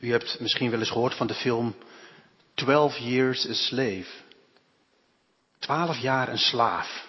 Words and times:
U 0.00 0.10
hebt 0.10 0.40
misschien 0.40 0.70
wel 0.70 0.78
eens 0.78 0.90
gehoord 0.90 1.14
van 1.14 1.26
de 1.26 1.34
film 1.34 1.74
12 2.54 2.96
Years 2.98 3.48
a 3.48 3.52
Slave. 3.52 4.06
12 5.58 5.98
jaar 5.98 6.28
een 6.28 6.38
slaaf. 6.38 7.08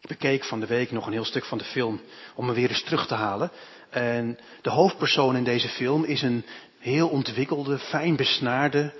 Ik 0.00 0.08
bekeek 0.08 0.44
van 0.44 0.60
de 0.60 0.66
week 0.66 0.90
nog 0.90 1.06
een 1.06 1.12
heel 1.12 1.24
stuk 1.24 1.44
van 1.44 1.58
de 1.58 1.64
film 1.64 2.00
om 2.34 2.46
me 2.46 2.52
weer 2.52 2.68
eens 2.68 2.82
terug 2.82 3.06
te 3.06 3.14
halen. 3.14 3.50
En 3.90 4.38
de 4.62 4.70
hoofdpersoon 4.70 5.36
in 5.36 5.44
deze 5.44 5.68
film 5.68 6.04
is 6.04 6.22
een 6.22 6.44
heel 6.78 7.08
ontwikkelde, 7.08 7.78
fijn 7.78 8.16
besnaarde, 8.16 8.94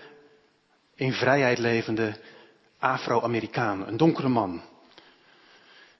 in 0.95 1.12
vrijheid 1.12 1.59
levende 1.59 2.16
Afro-Amerikaan, 2.79 3.86
een 3.86 3.96
donkere 3.96 4.29
man. 4.29 4.62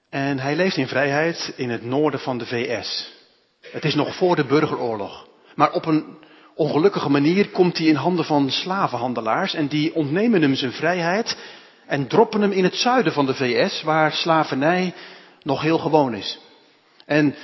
En 0.09 0.39
hij 0.39 0.55
leeft 0.55 0.77
in 0.77 0.87
vrijheid 0.87 1.53
in 1.55 1.69
het 1.69 1.83
noorden 1.83 2.19
van 2.19 2.37
de 2.37 2.45
VS. 2.45 3.13
Het 3.61 3.85
is 3.85 3.95
nog 3.95 4.15
voor 4.15 4.35
de 4.35 4.45
burgeroorlog. 4.45 5.27
Maar 5.55 5.71
op 5.71 5.85
een 5.85 6.22
ongelukkige 6.55 7.09
manier 7.09 7.49
komt 7.49 7.77
hij 7.77 7.87
in 7.87 7.95
handen 7.95 8.25
van 8.25 8.51
slavenhandelaars 8.51 9.53
en 9.53 9.67
die 9.67 9.95
ontnemen 9.95 10.41
hem 10.41 10.55
zijn 10.55 10.71
vrijheid 10.71 11.37
en 11.85 12.07
droppen 12.07 12.41
hem 12.41 12.51
in 12.51 12.63
het 12.63 12.75
zuiden 12.75 13.13
van 13.13 13.25
de 13.25 13.33
VS, 13.33 13.81
waar 13.81 14.11
slavernij 14.11 14.93
nog 15.41 15.61
heel 15.61 15.77
gewoon 15.77 16.13
is. 16.13 16.39
En 17.05 17.35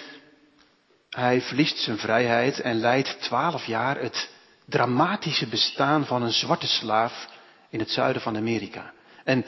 hij 1.09 1.41
verliest 1.41 1.77
zijn 1.77 1.97
vrijheid 1.97 2.59
en 2.59 2.79
leidt 2.79 3.21
twaalf 3.21 3.65
jaar 3.65 4.01
het 4.01 4.29
dramatische 4.65 5.47
bestaan 5.47 6.05
van 6.05 6.21
een 6.21 6.33
zwarte 6.33 6.67
slaaf 6.67 7.29
in 7.69 7.79
het 7.79 7.91
zuiden 7.91 8.21
van 8.21 8.37
Amerika. 8.37 8.93
En 9.23 9.45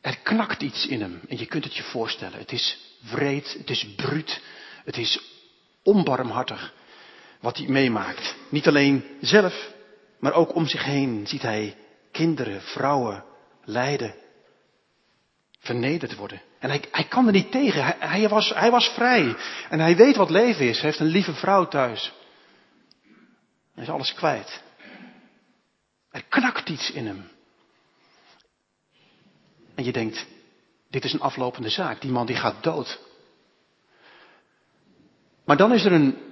er 0.00 0.18
knakt 0.18 0.62
iets 0.62 0.86
in 0.86 1.00
hem. 1.00 1.20
En 1.28 1.38
je 1.38 1.46
kunt 1.46 1.64
het 1.64 1.76
je 1.76 1.82
voorstellen. 1.82 2.38
Het 2.38 2.52
is 2.52 2.78
wreed, 3.10 3.54
het 3.58 3.70
is 3.70 3.86
bruut, 3.96 4.40
het 4.84 4.96
is 4.96 5.20
onbarmhartig 5.82 6.72
wat 7.40 7.56
hij 7.56 7.66
meemaakt. 7.66 8.36
Niet 8.48 8.66
alleen 8.66 9.04
zelf, 9.20 9.72
maar 10.18 10.32
ook 10.32 10.54
om 10.54 10.66
zich 10.66 10.84
heen 10.84 11.26
ziet 11.26 11.42
hij 11.42 11.76
kinderen, 12.12 12.60
vrouwen 12.60 13.24
lijden, 13.64 14.14
vernederd 15.58 16.14
worden. 16.14 16.42
En 16.58 16.68
hij, 16.68 16.84
hij 16.90 17.04
kan 17.04 17.26
er 17.26 17.32
niet 17.32 17.50
tegen. 17.50 17.84
Hij, 17.98 18.28
was, 18.28 18.54
hij 18.54 18.70
was 18.70 18.88
vrij. 18.88 19.36
En 19.68 19.80
hij 19.80 19.96
weet 19.96 20.16
wat 20.16 20.30
leven 20.30 20.68
is. 20.68 20.76
Hij 20.76 20.86
heeft 20.86 21.00
een 21.00 21.06
lieve 21.06 21.34
vrouw 21.34 21.68
thuis. 21.68 22.12
Hij 23.74 23.82
is 23.82 23.90
alles 23.90 24.14
kwijt. 24.14 24.62
Er 26.10 26.24
knakt 26.28 26.68
iets 26.68 26.90
in 26.90 27.06
hem. 27.06 27.28
En 29.74 29.84
je 29.84 29.92
denkt, 29.92 30.26
dit 30.90 31.04
is 31.04 31.12
een 31.12 31.20
aflopende 31.20 31.68
zaak. 31.68 32.00
Die 32.00 32.10
man 32.10 32.26
die 32.26 32.36
gaat 32.36 32.62
dood. 32.62 33.00
Maar 35.44 35.56
dan 35.56 35.72
is 35.72 35.84
er 35.84 35.92
een 35.92 36.27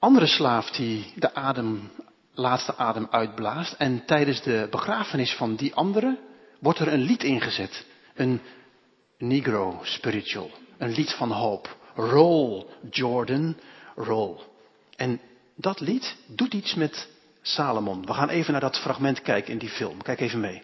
andere 0.00 0.26
slaaf 0.26 0.70
die 0.70 1.12
de 1.14 1.34
adem, 1.34 1.90
laatste 2.34 2.76
adem 2.76 3.06
uitblaast. 3.10 3.72
En 3.72 4.04
tijdens 4.06 4.42
de 4.42 4.66
begrafenis 4.70 5.34
van 5.34 5.56
die 5.56 5.74
andere 5.74 6.18
wordt 6.58 6.78
er 6.78 6.92
een 6.92 7.02
lied 7.02 7.22
ingezet. 7.22 7.86
Een 8.14 8.40
Negro 9.18 9.80
spiritual. 9.82 10.50
Een 10.78 10.92
lied 10.92 11.12
van 11.12 11.30
hoop. 11.30 11.76
Roll, 11.94 12.66
Jordan, 12.90 13.56
roll. 13.94 14.36
En 14.96 15.20
dat 15.56 15.80
lied 15.80 16.16
doet 16.26 16.54
iets 16.54 16.74
met 16.74 17.08
Salomon. 17.42 18.06
We 18.06 18.14
gaan 18.14 18.28
even 18.28 18.52
naar 18.52 18.60
dat 18.60 18.78
fragment 18.78 19.22
kijken 19.22 19.52
in 19.52 19.58
die 19.58 19.68
film. 19.68 20.02
Kijk 20.02 20.20
even 20.20 20.40
mee. 20.40 20.62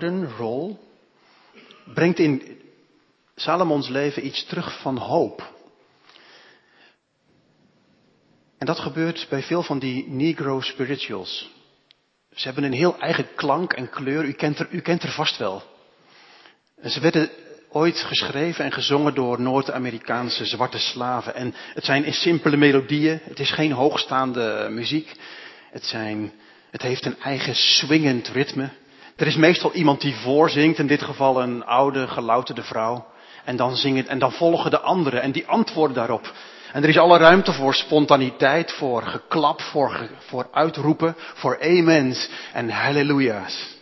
Jordan, 0.00 0.28
Roll, 0.38 0.76
brengt 1.94 2.18
in 2.18 2.60
Salomons 3.34 3.88
leven 3.88 4.26
iets 4.26 4.44
terug 4.44 4.80
van 4.80 4.96
hoop. 4.96 5.54
En 8.58 8.66
dat 8.66 8.78
gebeurt 8.78 9.26
bij 9.30 9.42
veel 9.42 9.62
van 9.62 9.78
die 9.78 10.08
Negro 10.08 10.60
spirituals. 10.60 11.50
Ze 12.34 12.46
hebben 12.46 12.64
een 12.64 12.72
heel 12.72 12.98
eigen 12.98 13.34
klank 13.34 13.72
en 13.72 13.90
kleur. 13.90 14.24
U 14.24 14.32
kent 14.32 14.58
er, 14.58 14.68
u 14.70 14.80
kent 14.80 15.02
er 15.02 15.12
vast 15.12 15.36
wel. 15.36 15.62
Ze 16.84 17.00
werden 17.00 17.30
ooit 17.70 17.96
geschreven 17.98 18.64
en 18.64 18.72
gezongen 18.72 19.14
door 19.14 19.40
Noord-Amerikaanse 19.40 20.44
zwarte 20.44 20.78
slaven. 20.78 21.34
En 21.34 21.54
het 21.74 21.84
zijn 21.84 22.12
simpele 22.12 22.56
melodieën. 22.56 23.20
Het 23.22 23.40
is 23.40 23.50
geen 23.50 23.72
hoogstaande 23.72 24.68
muziek. 24.70 25.12
Het 25.70 25.84
zijn 25.84 26.32
het 26.70 26.82
heeft 26.82 27.04
een 27.04 27.20
eigen 27.20 27.54
swingend 27.54 28.28
ritme. 28.28 28.70
Er 29.16 29.26
is 29.26 29.36
meestal 29.36 29.72
iemand 29.72 30.00
die 30.00 30.14
voorzingt, 30.14 30.78
in 30.78 30.86
dit 30.86 31.02
geval 31.02 31.42
een 31.42 31.64
oude, 31.64 32.08
gelouterde 32.08 32.62
vrouw. 32.62 33.06
En 33.44 33.56
dan, 33.56 33.76
zingen, 33.76 34.08
en 34.08 34.18
dan 34.18 34.32
volgen 34.32 34.70
de 34.70 34.80
anderen 34.80 35.22
en 35.22 35.32
die 35.32 35.46
antwoorden 35.46 35.96
daarop. 35.96 36.32
En 36.72 36.82
er 36.82 36.88
is 36.88 36.98
alle 36.98 37.18
ruimte 37.18 37.52
voor 37.52 37.74
spontaniteit, 37.74 38.72
voor 38.72 39.02
geklap, 39.02 39.60
voor, 39.60 40.08
voor 40.18 40.48
uitroepen, 40.52 41.14
voor 41.16 41.62
amens 41.62 42.28
en 42.52 42.70
halleluja's. 42.70 43.76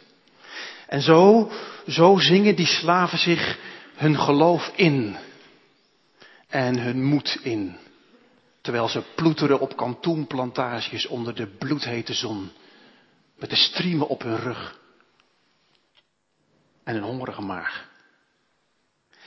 En 0.86 1.02
zo, 1.02 1.50
zo 1.88 2.18
zingen 2.18 2.56
die 2.56 2.66
slaven 2.66 3.18
zich 3.18 3.58
hun 3.94 4.18
geloof 4.18 4.72
in. 4.74 5.16
En 6.48 6.78
hun 6.78 7.04
moed 7.04 7.38
in. 7.42 7.76
Terwijl 8.60 8.88
ze 8.88 9.02
ploeteren 9.14 9.60
op 9.60 9.76
kantoenplantages 9.76 11.06
onder 11.06 11.34
de 11.34 11.46
bloedhete 11.46 12.12
zon. 12.12 12.50
Met 13.38 13.50
de 13.50 13.56
striemen 13.56 14.08
op 14.08 14.22
hun 14.22 14.38
rug. 14.38 14.82
En 16.84 16.96
een 16.96 17.02
hongerige 17.02 17.42
maag. 17.42 17.92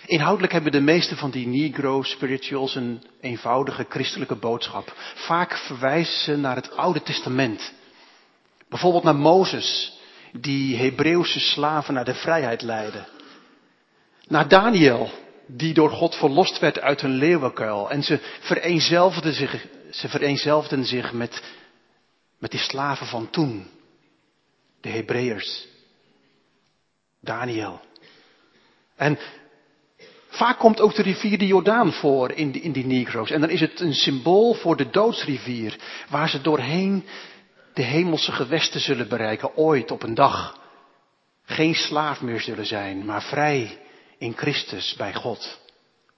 Inhoudelijk 0.05 0.53
hebben 0.53 0.71
de 0.71 0.79
meeste 0.79 1.15
van 1.15 1.31
die 1.31 1.47
Negro 1.47 2.01
spirituals 2.01 2.75
een 2.75 3.03
eenvoudige 3.21 3.85
christelijke 3.89 4.35
boodschap. 4.35 4.93
Vaak 5.15 5.57
verwijzen 5.57 6.19
ze 6.23 6.35
naar 6.35 6.55
het 6.55 6.71
Oude 6.75 7.01
Testament. 7.01 7.73
Bijvoorbeeld 8.69 9.03
naar 9.03 9.15
Mozes, 9.15 9.99
die 10.31 10.77
Hebreeuwse 10.77 11.39
slaven 11.39 11.93
naar 11.93 12.05
de 12.05 12.15
vrijheid 12.15 12.61
leidde. 12.61 13.05
Naar 14.27 14.47
Daniel, 14.47 15.11
die 15.47 15.73
door 15.73 15.89
God 15.89 16.15
verlost 16.15 16.59
werd 16.59 16.79
uit 16.79 17.01
hun 17.01 17.15
leeuwenkuil. 17.15 17.89
En 17.89 18.03
ze 18.03 18.19
vereenzelvigden 18.39 19.33
zich, 19.33 19.67
ze 19.91 20.09
vereenzelvigden 20.09 20.85
zich 20.85 21.13
met, 21.13 21.43
met 22.39 22.51
die 22.51 22.59
slaven 22.59 23.07
van 23.07 23.29
toen. 23.29 23.67
De 24.81 24.89
Hebreërs. 24.89 25.67
Daniel. 27.27 27.81
En 28.95 29.17
vaak 30.27 30.57
komt 30.57 30.79
ook 30.79 30.95
de 30.95 31.01
rivier 31.01 31.37
de 31.37 31.47
Jordaan 31.47 31.93
voor 31.93 32.31
in 32.31 32.51
die, 32.51 32.61
in 32.61 32.71
die 32.71 32.85
Negro's. 32.85 33.31
En 33.31 33.41
dan 33.41 33.49
is 33.49 33.59
het 33.59 33.79
een 33.79 33.93
symbool 33.93 34.53
voor 34.53 34.75
de 34.77 34.89
doodsrivier. 34.89 35.79
Waar 36.09 36.29
ze 36.29 36.41
doorheen 36.41 37.05
de 37.73 37.83
hemelse 37.83 38.31
gewesten 38.31 38.79
zullen 38.79 39.07
bereiken. 39.07 39.55
Ooit 39.55 39.91
op 39.91 40.03
een 40.03 40.13
dag. 40.13 40.65
Geen 41.43 41.75
slaaf 41.75 42.21
meer 42.21 42.41
zullen 42.41 42.65
zijn, 42.65 43.05
maar 43.05 43.23
vrij 43.23 43.77
in 44.17 44.33
Christus 44.37 44.95
bij 44.97 45.13
God. 45.13 45.59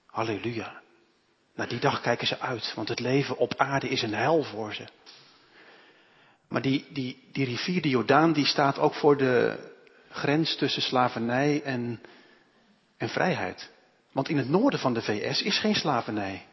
Halleluja. 0.06 0.80
Naar 1.54 1.68
die 1.68 1.78
dag 1.78 2.00
kijken 2.00 2.26
ze 2.26 2.38
uit, 2.38 2.72
want 2.74 2.88
het 2.88 3.00
leven 3.00 3.36
op 3.36 3.54
aarde 3.56 3.88
is 3.88 4.02
een 4.02 4.14
hel 4.14 4.42
voor 4.42 4.74
ze. 4.74 4.84
Maar 6.48 6.62
die, 6.62 6.86
die, 6.88 7.28
die 7.32 7.44
rivier, 7.44 7.82
de 7.82 7.88
Jordaan, 7.88 8.32
die 8.32 8.46
staat 8.46 8.78
ook 8.78 8.94
voor 8.94 9.16
de 9.16 9.58
grens 10.10 10.56
tussen 10.56 10.82
slavernij 10.82 11.62
en, 11.62 12.00
en 12.96 13.08
vrijheid. 13.08 13.70
Want 14.12 14.28
in 14.28 14.36
het 14.36 14.48
noorden 14.48 14.80
van 14.80 14.94
de 14.94 15.02
VS 15.02 15.42
is 15.42 15.58
geen 15.58 15.74
slavernij. 15.74 16.46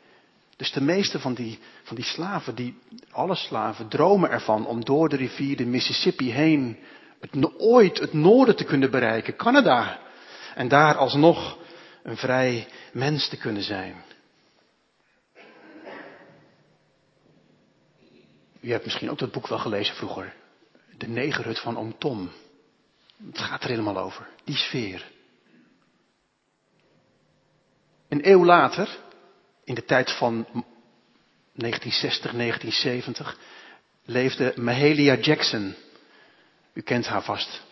Dus 0.57 0.71
de 0.71 0.81
meeste 0.81 1.19
van 1.19 1.33
die, 1.33 1.59
van 1.83 1.95
die 1.95 2.05
slaven, 2.05 2.55
die, 2.55 2.77
alle 3.11 3.35
slaven, 3.35 3.87
dromen 3.87 4.29
ervan 4.29 4.65
om 4.65 4.85
door 4.85 5.09
de 5.09 5.15
rivier 5.15 5.57
de 5.57 5.65
Mississippi 5.65 6.31
heen 6.31 6.77
het, 7.19 7.59
ooit 7.59 7.99
het 7.99 8.13
noorden 8.13 8.55
te 8.55 8.63
kunnen 8.63 8.91
bereiken, 8.91 9.35
Canada. 9.35 9.99
En 10.55 10.67
daar 10.67 10.95
alsnog 10.95 11.57
een 12.03 12.17
vrij 12.17 12.67
mens 12.91 13.29
te 13.29 13.37
kunnen 13.37 13.63
zijn. 13.63 13.95
U 18.59 18.71
hebt 18.71 18.83
misschien 18.83 19.09
ook 19.09 19.19
dat 19.19 19.31
boek 19.31 19.47
wel 19.47 19.59
gelezen 19.59 19.95
vroeger. 19.95 20.33
De 20.97 21.07
negerhut 21.07 21.59
van 21.59 21.77
Oom 21.77 21.97
Tom. 21.97 22.31
Het 23.25 23.39
gaat 23.39 23.63
er 23.63 23.69
helemaal 23.69 23.97
over. 23.97 24.27
Die 24.43 24.55
sfeer. 24.55 25.11
Een 28.07 28.29
eeuw 28.29 28.45
later, 28.45 28.97
in 29.63 29.75
de 29.75 29.85
tijd 29.85 30.11
van 30.11 30.45
1960, 31.53 32.31
1970, 32.31 33.37
leefde 34.05 34.53
Mahalia 34.55 35.15
Jackson. 35.15 35.75
U 36.73 36.81
kent 36.81 37.07
haar 37.07 37.23
vast. 37.23 37.65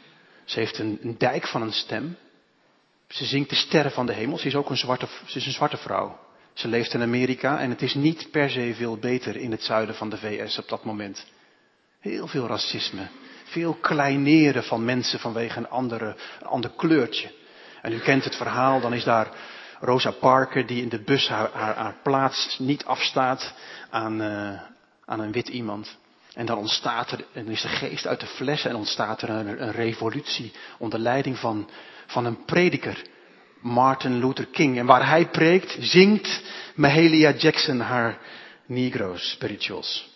Ze 0.45 0.59
heeft 0.59 0.77
een, 0.77 0.99
een 1.01 1.17
dijk 1.17 1.47
van 1.47 1.61
een 1.61 1.73
stem. 1.73 2.17
Ze 3.07 3.25
zingt 3.25 3.49
de 3.49 3.55
sterren 3.55 3.91
van 3.91 4.05
de 4.05 4.13
hemel. 4.13 4.37
Ze 4.37 4.47
is 4.47 4.55
ook 4.55 4.69
een 4.69 4.77
zwarte, 4.77 5.07
ze 5.25 5.37
is 5.37 5.45
een 5.45 5.51
zwarte 5.51 5.77
vrouw. 5.77 6.19
Ze 6.53 6.67
leeft 6.67 6.93
in 6.93 7.01
Amerika 7.01 7.59
en 7.59 7.69
het 7.69 7.81
is 7.81 7.93
niet 7.93 8.31
per 8.31 8.49
se 8.49 8.73
veel 8.75 8.97
beter 8.97 9.35
in 9.35 9.51
het 9.51 9.63
zuiden 9.63 9.95
van 9.95 10.09
de 10.09 10.17
VS 10.17 10.57
op 10.57 10.69
dat 10.69 10.85
moment. 10.85 11.25
Heel 11.99 12.27
veel 12.27 12.47
racisme. 12.47 13.07
Veel 13.55 13.77
kleineren 13.81 14.63
van 14.63 14.85
mensen 14.85 15.19
vanwege 15.19 15.57
een, 15.57 15.69
andere, 15.69 16.15
ander 16.43 16.71
kleurtje. 16.77 17.31
En 17.81 17.93
u 17.93 17.99
kent 17.99 18.23
het 18.23 18.35
verhaal, 18.35 18.81
dan 18.81 18.93
is 18.93 19.03
daar 19.03 19.29
Rosa 19.79 20.11
Parker 20.11 20.65
die 20.65 20.81
in 20.81 20.89
de 20.89 21.01
bus 21.01 21.27
haar, 21.27 21.49
haar, 21.51 21.95
plaats 22.03 22.59
niet 22.59 22.85
afstaat 22.85 23.53
aan, 23.89 24.21
uh, 24.21 24.61
aan 25.05 25.19
een 25.19 25.31
wit 25.31 25.47
iemand. 25.47 25.97
En 26.33 26.45
dan 26.45 26.57
ontstaat 26.57 27.11
er, 27.11 27.25
en 27.33 27.47
is 27.47 27.61
de 27.61 27.67
geest 27.67 28.07
uit 28.07 28.19
de 28.19 28.25
fles 28.25 28.65
en 28.65 28.75
ontstaat 28.75 29.21
er 29.21 29.29
een, 29.29 29.61
een 29.61 29.71
revolutie 29.71 30.53
onder 30.77 30.99
leiding 30.99 31.37
van, 31.37 31.69
van 32.05 32.25
een 32.25 32.45
prediker, 32.45 33.01
Martin 33.61 34.19
Luther 34.19 34.47
King. 34.47 34.77
En 34.77 34.85
waar 34.85 35.07
hij 35.07 35.27
preekt, 35.27 35.77
zingt 35.79 36.41
Mahalia 36.73 37.31
Jackson 37.31 37.79
haar 37.79 38.17
Negro 38.65 39.17
spirituals. 39.17 40.13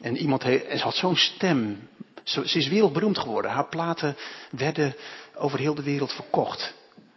En 0.00 0.16
iemand 0.16 0.44
had 0.80 0.94
zo'n 0.94 1.16
stem. 1.16 1.88
Ze 2.24 2.42
is 2.42 2.68
wereldberoemd 2.68 3.18
geworden. 3.18 3.50
Haar 3.50 3.68
platen 3.68 4.16
werden 4.50 4.94
over 5.34 5.58
heel 5.58 5.74
de 5.74 5.82
wereld 5.82 6.12
verkocht. 6.12 6.74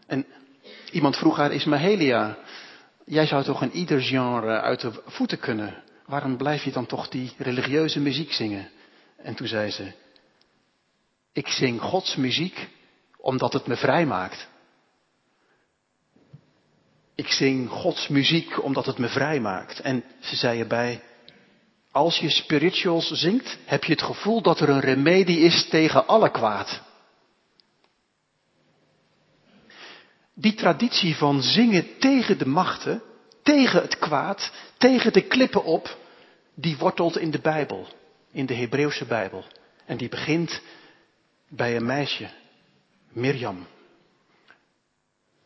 En 0.08 0.26
iemand 0.92 1.18
vroeg 1.18 1.38
haar, 1.38 1.52
is 1.52 1.66
Mahalia, 1.66 2.38
jij 3.06 3.26
zou 3.26 3.44
toch 3.44 3.62
in 3.62 3.72
ieder 3.72 4.02
genre 4.02 4.62
uit 4.62 4.82
de 4.82 5.02
voeten 5.06 5.40
kunnen. 5.40 5.84
Waarom 6.06 6.38
blijf 6.38 6.64
je 6.64 6.72
dan 6.72 6.86
toch 6.86 7.10
die 7.10 7.34
religieuze 7.38 8.00
muziek 8.00 8.34
zingen? 8.34 8.70
En 9.18 9.36
toen 9.36 9.48
zei 9.48 9.72
ze, 9.72 9.92
ik 11.34 11.48
zing 11.48 11.82
Gods 11.82 12.16
muziek 12.16 12.70
omdat 13.18 13.54
het 13.54 13.68
me 13.68 13.76
vrij 13.76 14.06
maakt. 14.06 14.48
Ik 17.16 17.28
zing 17.28 17.70
Gods 17.70 18.08
muziek 18.08 18.64
omdat 18.64 18.86
het 18.86 18.98
me 18.98 19.08
vrij 19.08 19.40
maakt. 19.40 19.80
En 19.80 20.04
ze 20.20 20.36
zei 20.36 20.60
erbij, 20.60 21.02
als 21.94 22.18
je 22.18 22.30
spirituals 22.30 23.12
zingt, 23.12 23.57
heb 23.66 23.84
je 23.84 23.92
het 23.92 24.01
gevoel 24.01 24.42
dat 24.42 24.60
er 24.60 24.69
een 24.69 24.80
remedie 24.80 25.40
is 25.40 25.69
tegen 25.69 26.07
alle 26.07 26.31
kwaad. 26.31 26.81
Die 30.34 30.54
traditie 30.54 31.16
van 31.16 31.42
zingen 31.42 31.98
tegen 32.00 32.38
de 32.38 32.48
machten, 32.48 33.01
tegen 33.44 33.81
het 33.81 33.98
kwaad, 33.98 34.51
tegen 34.78 35.13
de 35.13 35.22
klippen 35.22 35.63
op, 35.63 35.98
die 36.54 36.78
wortelt 36.78 37.18
in 37.18 37.31
de 37.31 37.40
Bijbel, 37.40 37.88
in 38.31 38.45
de 38.45 38.54
Hebreeuwse 38.54 39.06
Bijbel. 39.06 39.44
En 39.86 39.98
die 39.98 40.10
begint 40.10 40.62
bij 41.50 41.75
een 41.75 41.86
meisje, 41.86 42.30
Mirjam. 43.12 43.68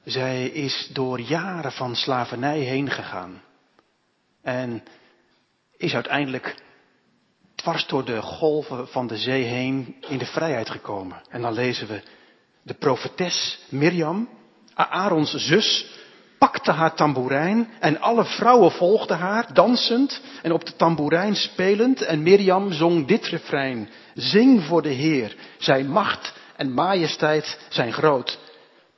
Zij 0.03 0.47
is 0.47 0.89
door 0.93 1.19
jaren 1.19 1.71
van 1.71 1.95
slavernij 1.95 2.59
heen 2.59 2.89
gegaan. 2.89 3.41
En 4.41 4.83
is 5.77 5.93
uiteindelijk 5.93 6.55
dwars 7.55 7.87
door 7.87 8.05
de 8.05 8.21
golven 8.21 8.87
van 8.87 9.07
de 9.07 9.17
zee 9.17 9.43
heen 9.43 9.95
in 10.07 10.17
de 10.17 10.25
vrijheid 10.25 10.69
gekomen. 10.69 11.21
En 11.29 11.41
dan 11.41 11.53
lezen 11.53 11.87
we 11.87 12.01
de 12.63 12.73
profetes 12.73 13.59
Mirjam, 13.69 14.29
Aarons 14.73 15.33
zus, 15.33 15.85
pakte 16.37 16.71
haar 16.71 16.95
tamboerijn 16.95 17.69
en 17.79 17.99
alle 17.99 18.25
vrouwen 18.25 18.71
volgden 18.71 19.17
haar, 19.17 19.53
dansend 19.53 20.21
en 20.41 20.51
op 20.51 20.65
de 20.65 20.75
tamboerijn 20.75 21.35
spelend. 21.35 22.01
En 22.01 22.23
Mirjam 22.23 22.71
zong 22.71 23.07
dit 23.07 23.25
refrein. 23.25 23.89
Zing 24.13 24.63
voor 24.63 24.81
de 24.81 24.89
Heer, 24.89 25.35
zijn 25.57 25.89
macht 25.89 26.33
en 26.55 26.73
majesteit 26.73 27.59
zijn 27.69 27.93
groot. 27.93 28.39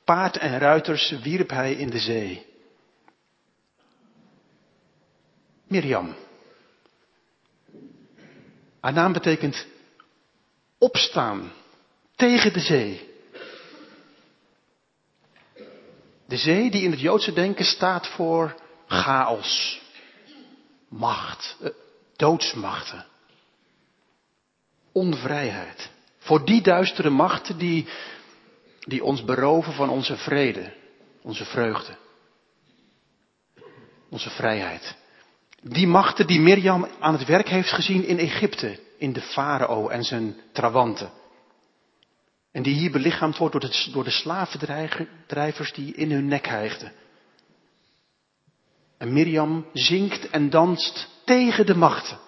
Paard 0.04 0.36
en 0.36 0.58
ruiters 0.58 1.14
wierp 1.22 1.50
hij 1.50 1.72
in 1.72 1.90
de 1.90 1.98
zee. 1.98 2.46
Mirjam. 5.68 6.14
Haar 8.80 8.92
naam 8.92 9.12
betekent 9.12 9.66
opstaan 10.78 11.52
tegen 12.16 12.52
de 12.52 12.60
zee. 12.60 13.08
De 16.26 16.36
zee 16.36 16.70
die 16.70 16.82
in 16.82 16.90
het 16.90 17.00
Joodse 17.00 17.32
denken 17.32 17.64
staat 17.64 18.06
voor 18.06 18.54
chaos, 18.86 19.80
macht, 20.88 21.56
eh, 21.60 21.70
doodsmachten, 22.16 23.06
onvrijheid. 24.92 25.90
Voor 26.18 26.44
die 26.44 26.62
duistere 26.62 27.10
machten 27.10 27.58
die, 27.58 27.88
die 28.80 29.04
ons 29.04 29.24
beroven 29.24 29.72
van 29.72 29.88
onze 29.88 30.16
vrede, 30.16 30.72
onze 31.22 31.44
vreugde, 31.44 31.96
onze 34.08 34.30
vrijheid. 34.30 34.98
Die 35.62 35.86
machten 35.86 36.26
die 36.26 36.40
Mirjam 36.40 36.86
aan 37.00 37.12
het 37.12 37.26
werk 37.26 37.48
heeft 37.48 37.72
gezien 37.72 38.04
in 38.04 38.18
Egypte, 38.18 38.78
in 38.98 39.12
de 39.12 39.20
farao 39.20 39.88
en 39.88 40.04
zijn 40.04 40.36
trawanten. 40.52 41.10
En 42.52 42.62
die 42.62 42.74
hier 42.74 42.90
belichaamd 42.90 43.36
wordt 43.36 43.52
door 43.52 43.70
de, 43.70 43.90
door 43.92 44.04
de 44.04 44.10
slavendrijvers 44.10 45.72
die 45.72 45.94
in 45.94 46.10
hun 46.10 46.26
nek 46.26 46.46
hijgden. 46.46 46.92
En 48.98 49.12
Mirjam 49.12 49.66
zingt 49.72 50.30
en 50.30 50.50
danst 50.50 51.08
tegen 51.24 51.66
de 51.66 51.74
machten. 51.74 52.18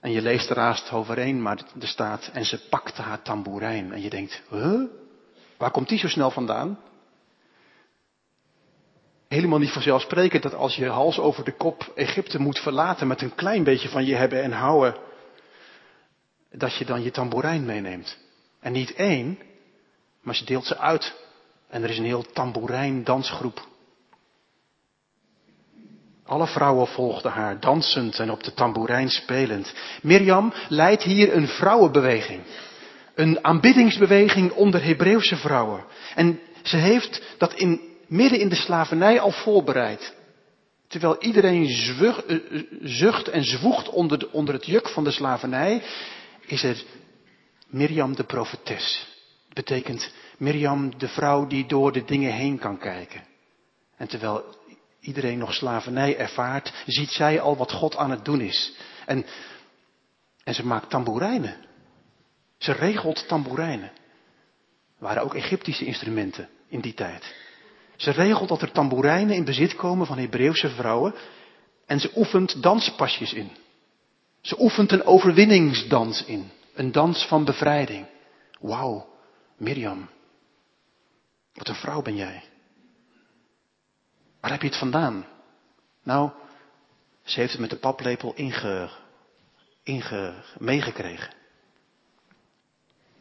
En 0.00 0.10
je 0.10 0.22
leest 0.22 0.50
er 0.50 0.58
haast 0.58 0.92
overheen, 0.92 1.42
maar 1.42 1.58
er 1.80 1.88
staat, 1.88 2.30
en 2.32 2.44
ze 2.44 2.68
pakte 2.68 3.02
haar 3.02 3.22
tamboerijn. 3.22 3.92
En 3.92 4.02
je 4.02 4.10
denkt, 4.10 4.42
huh? 4.50 4.82
Waar 5.56 5.70
komt 5.70 5.88
die 5.88 5.98
zo 5.98 6.08
snel 6.08 6.30
vandaan? 6.30 6.78
Helemaal 9.32 9.58
niet 9.58 9.70
vanzelfsprekend 9.70 10.42
dat 10.42 10.54
als 10.54 10.76
je 10.76 10.86
hals 10.86 11.18
over 11.18 11.44
de 11.44 11.56
kop 11.56 11.92
Egypte 11.94 12.40
moet 12.40 12.58
verlaten 12.58 13.06
met 13.06 13.22
een 13.22 13.34
klein 13.34 13.64
beetje 13.64 13.88
van 13.88 14.04
je 14.04 14.14
hebben 14.14 14.42
en 14.42 14.52
houden, 14.52 14.96
dat 16.50 16.76
je 16.76 16.84
dan 16.84 17.02
je 17.02 17.10
tamboerijn 17.10 17.64
meeneemt. 17.64 18.18
En 18.60 18.72
niet 18.72 18.94
één, 18.94 19.38
maar 20.20 20.34
ze 20.34 20.44
deelt 20.44 20.66
ze 20.66 20.78
uit. 20.78 21.14
En 21.68 21.82
er 21.82 21.90
is 21.90 21.98
een 21.98 22.04
heel 22.04 22.32
tamboerijn 22.32 23.04
dansgroep. 23.04 23.66
Alle 26.24 26.46
vrouwen 26.46 26.86
volgden 26.86 27.32
haar, 27.32 27.60
dansend 27.60 28.18
en 28.18 28.30
op 28.30 28.42
de 28.42 28.54
tamboerijn 28.54 29.08
spelend. 29.08 29.74
Mirjam 30.02 30.52
leidt 30.68 31.02
hier 31.02 31.34
een 31.34 31.48
vrouwenbeweging. 31.48 32.42
Een 33.14 33.44
aanbiddingsbeweging 33.44 34.52
onder 34.52 34.84
Hebreeuwse 34.84 35.36
vrouwen. 35.36 35.84
En 36.14 36.40
ze 36.62 36.76
heeft 36.76 37.22
dat 37.38 37.54
in, 37.54 37.91
midden 38.12 38.40
in 38.40 38.48
de 38.48 38.54
slavernij 38.54 39.20
al 39.20 39.30
voorbereid. 39.30 40.14
Terwijl 40.86 41.16
iedereen 41.22 41.66
eh, 41.66 42.08
eh, 42.08 42.62
zucht 42.80 43.28
en 43.28 43.44
zwoegt 43.44 43.88
onder, 43.88 44.30
onder 44.30 44.54
het 44.54 44.66
juk 44.66 44.88
van 44.88 45.04
de 45.04 45.10
slavernij, 45.10 45.82
is 46.46 46.62
er 46.62 46.82
Mirjam 47.66 48.16
de 48.16 48.24
profetes. 48.24 49.06
Betekent 49.52 50.12
Mirjam 50.38 50.98
de 50.98 51.08
vrouw 51.08 51.46
die 51.46 51.66
door 51.66 51.92
de 51.92 52.04
dingen 52.04 52.32
heen 52.32 52.58
kan 52.58 52.78
kijken. 52.78 53.24
En 53.96 54.08
terwijl 54.08 54.44
iedereen 55.00 55.38
nog 55.38 55.54
slavernij 55.54 56.16
ervaart, 56.16 56.72
ziet 56.86 57.10
zij 57.10 57.40
al 57.40 57.56
wat 57.56 57.72
God 57.72 57.96
aan 57.96 58.10
het 58.10 58.24
doen 58.24 58.40
is. 58.40 58.72
En, 59.06 59.26
en 60.44 60.54
ze 60.54 60.66
maakt 60.66 60.90
tamboerijnen. 60.90 61.56
Ze 62.58 62.72
regelt 62.72 63.28
tamboerijnen. 63.28 63.90
Er 64.98 65.08
waren 65.08 65.22
ook 65.22 65.34
Egyptische 65.34 65.84
instrumenten 65.84 66.48
in 66.68 66.80
die 66.80 66.94
tijd. 66.94 67.34
Ze 67.96 68.10
regelt 68.10 68.48
dat 68.48 68.62
er 68.62 68.72
tamboerijnen 68.72 69.34
in 69.34 69.44
bezit 69.44 69.76
komen 69.76 70.06
van 70.06 70.18
Hebreeuwse 70.18 70.68
vrouwen 70.68 71.14
en 71.86 72.00
ze 72.00 72.10
oefent 72.16 72.62
danspasjes 72.62 73.32
in. 73.32 73.50
Ze 74.40 74.60
oefent 74.60 74.92
een 74.92 75.04
overwinningsdans 75.04 76.24
in, 76.24 76.50
een 76.74 76.92
dans 76.92 77.26
van 77.26 77.44
bevrijding. 77.44 78.06
Wauw, 78.60 79.08
Mirjam, 79.56 80.08
wat 81.54 81.68
een 81.68 81.74
vrouw 81.74 82.02
ben 82.02 82.16
jij. 82.16 82.42
Waar 84.40 84.50
heb 84.50 84.60
je 84.62 84.68
het 84.68 84.76
vandaan? 84.76 85.26
Nou, 86.02 86.30
ze 87.22 87.40
heeft 87.40 87.52
het 87.52 87.60
met 87.60 87.70
de 87.70 87.76
paplepel 87.76 88.34
inge, 88.34 88.90
inge, 89.82 90.34
meegekregen. 90.58 91.34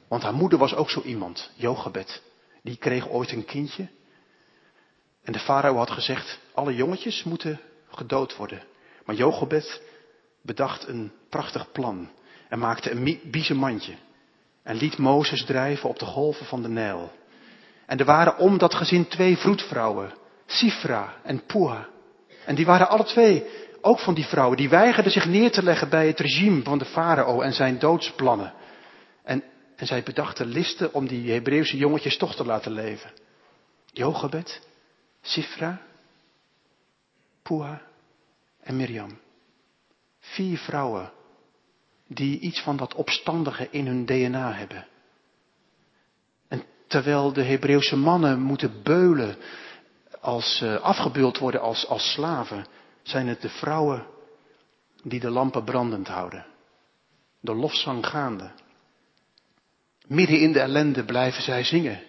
Want 0.07 0.23
haar 0.23 0.33
moeder 0.33 0.59
was 0.59 0.75
ook 0.75 0.89
zo 0.89 1.01
iemand, 1.01 1.51
Jochebed. 1.55 2.21
Die 2.63 2.77
kreeg 2.77 3.09
ooit 3.09 3.31
een 3.31 3.45
kindje. 3.45 3.89
En 5.23 5.33
de 5.33 5.39
farao 5.39 5.75
had 5.75 5.91
gezegd, 5.91 6.39
alle 6.53 6.75
jongetjes 6.75 7.23
moeten 7.23 7.59
gedood 7.89 8.35
worden. 8.35 8.63
Maar 9.05 9.15
Jochebed 9.15 9.81
bedacht 10.41 10.87
een 10.87 11.11
prachtig 11.29 11.71
plan. 11.71 12.09
En 12.49 12.59
maakte 12.59 12.91
een 12.91 13.19
biezenmandje. 13.23 13.93
En 14.63 14.75
liet 14.75 14.97
Mozes 14.97 15.45
drijven 15.45 15.89
op 15.89 15.99
de 15.99 16.05
golven 16.05 16.45
van 16.45 16.61
de 16.61 16.67
Nijl. 16.67 17.11
En 17.85 17.97
er 17.97 18.05
waren 18.05 18.37
om 18.37 18.57
dat 18.57 18.73
gezin 18.73 19.07
twee 19.07 19.37
vroedvrouwen. 19.37 20.13
Sifra 20.45 21.15
en 21.23 21.45
Pua. 21.45 21.87
En 22.45 22.55
die 22.55 22.65
waren 22.65 22.89
alle 22.89 23.03
twee 23.03 23.45
ook 23.81 23.99
van 23.99 24.13
die 24.13 24.25
vrouwen. 24.25 24.57
Die 24.57 24.69
weigerden 24.69 25.11
zich 25.11 25.25
neer 25.25 25.51
te 25.51 25.63
leggen 25.63 25.89
bij 25.89 26.07
het 26.07 26.19
regime 26.19 26.63
van 26.63 26.77
de 26.77 26.85
farao 26.85 27.41
en 27.41 27.53
zijn 27.53 27.79
doodsplannen. 27.79 28.53
En, 29.23 29.43
en 29.75 29.87
zij 29.87 30.03
bedachten 30.03 30.45
listen 30.45 30.93
om 30.93 31.07
die 31.07 31.31
Hebreeuwse 31.31 31.77
jongetjes 31.77 32.17
toch 32.17 32.35
te 32.35 32.45
laten 32.45 32.71
leven. 32.71 33.11
Jochebed, 33.93 34.61
Sifra, 35.21 35.81
Pua 37.41 37.81
en 38.59 38.75
Miriam. 38.75 39.19
Vier 40.19 40.57
vrouwen 40.57 41.11
die 42.07 42.39
iets 42.39 42.61
van 42.61 42.77
dat 42.77 42.95
opstandige 42.95 43.67
in 43.71 43.87
hun 43.87 44.05
DNA 44.05 44.53
hebben. 44.53 44.87
En 46.47 46.63
terwijl 46.87 47.33
de 47.33 47.43
Hebreeuwse 47.43 47.95
mannen 47.95 48.41
moeten 48.41 48.83
beulen 48.83 49.35
als 50.19 50.61
uh, 50.63 50.75
afgebeeld 50.75 51.37
worden 51.37 51.61
als, 51.61 51.87
als 51.87 52.11
slaven, 52.11 52.65
zijn 53.03 53.27
het 53.27 53.41
de 53.41 53.49
vrouwen 53.49 54.05
die 55.03 55.19
de 55.19 55.29
lampen 55.29 55.63
brandend 55.63 56.07
houden. 56.07 56.45
De 57.39 57.55
lofzang 57.55 58.05
gaande. 58.05 58.51
Midden 60.07 60.39
in 60.39 60.51
de 60.51 60.59
ellende 60.59 61.05
blijven 61.05 61.43
zij 61.43 61.63
zingen. 61.63 62.01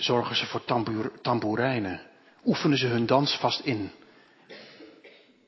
Zorgen 0.00 0.36
ze 0.36 0.46
voor 0.46 0.64
tamboer, 0.64 1.12
tamboerijnen. 1.22 2.00
Oefenen 2.44 2.78
ze 2.78 2.86
hun 2.86 3.06
dans 3.06 3.36
vast 3.36 3.60
in. 3.60 3.90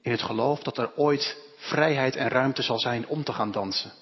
In 0.03 0.11
het 0.11 0.23
geloof 0.23 0.63
dat 0.63 0.79
er 0.79 0.97
ooit 0.97 1.37
vrijheid 1.57 2.17
en 2.17 2.29
ruimte 2.29 2.63
zal 2.63 2.79
zijn 2.79 3.07
om 3.07 3.25
te 3.25 3.33
gaan 3.33 3.53
dansen. 3.53 3.93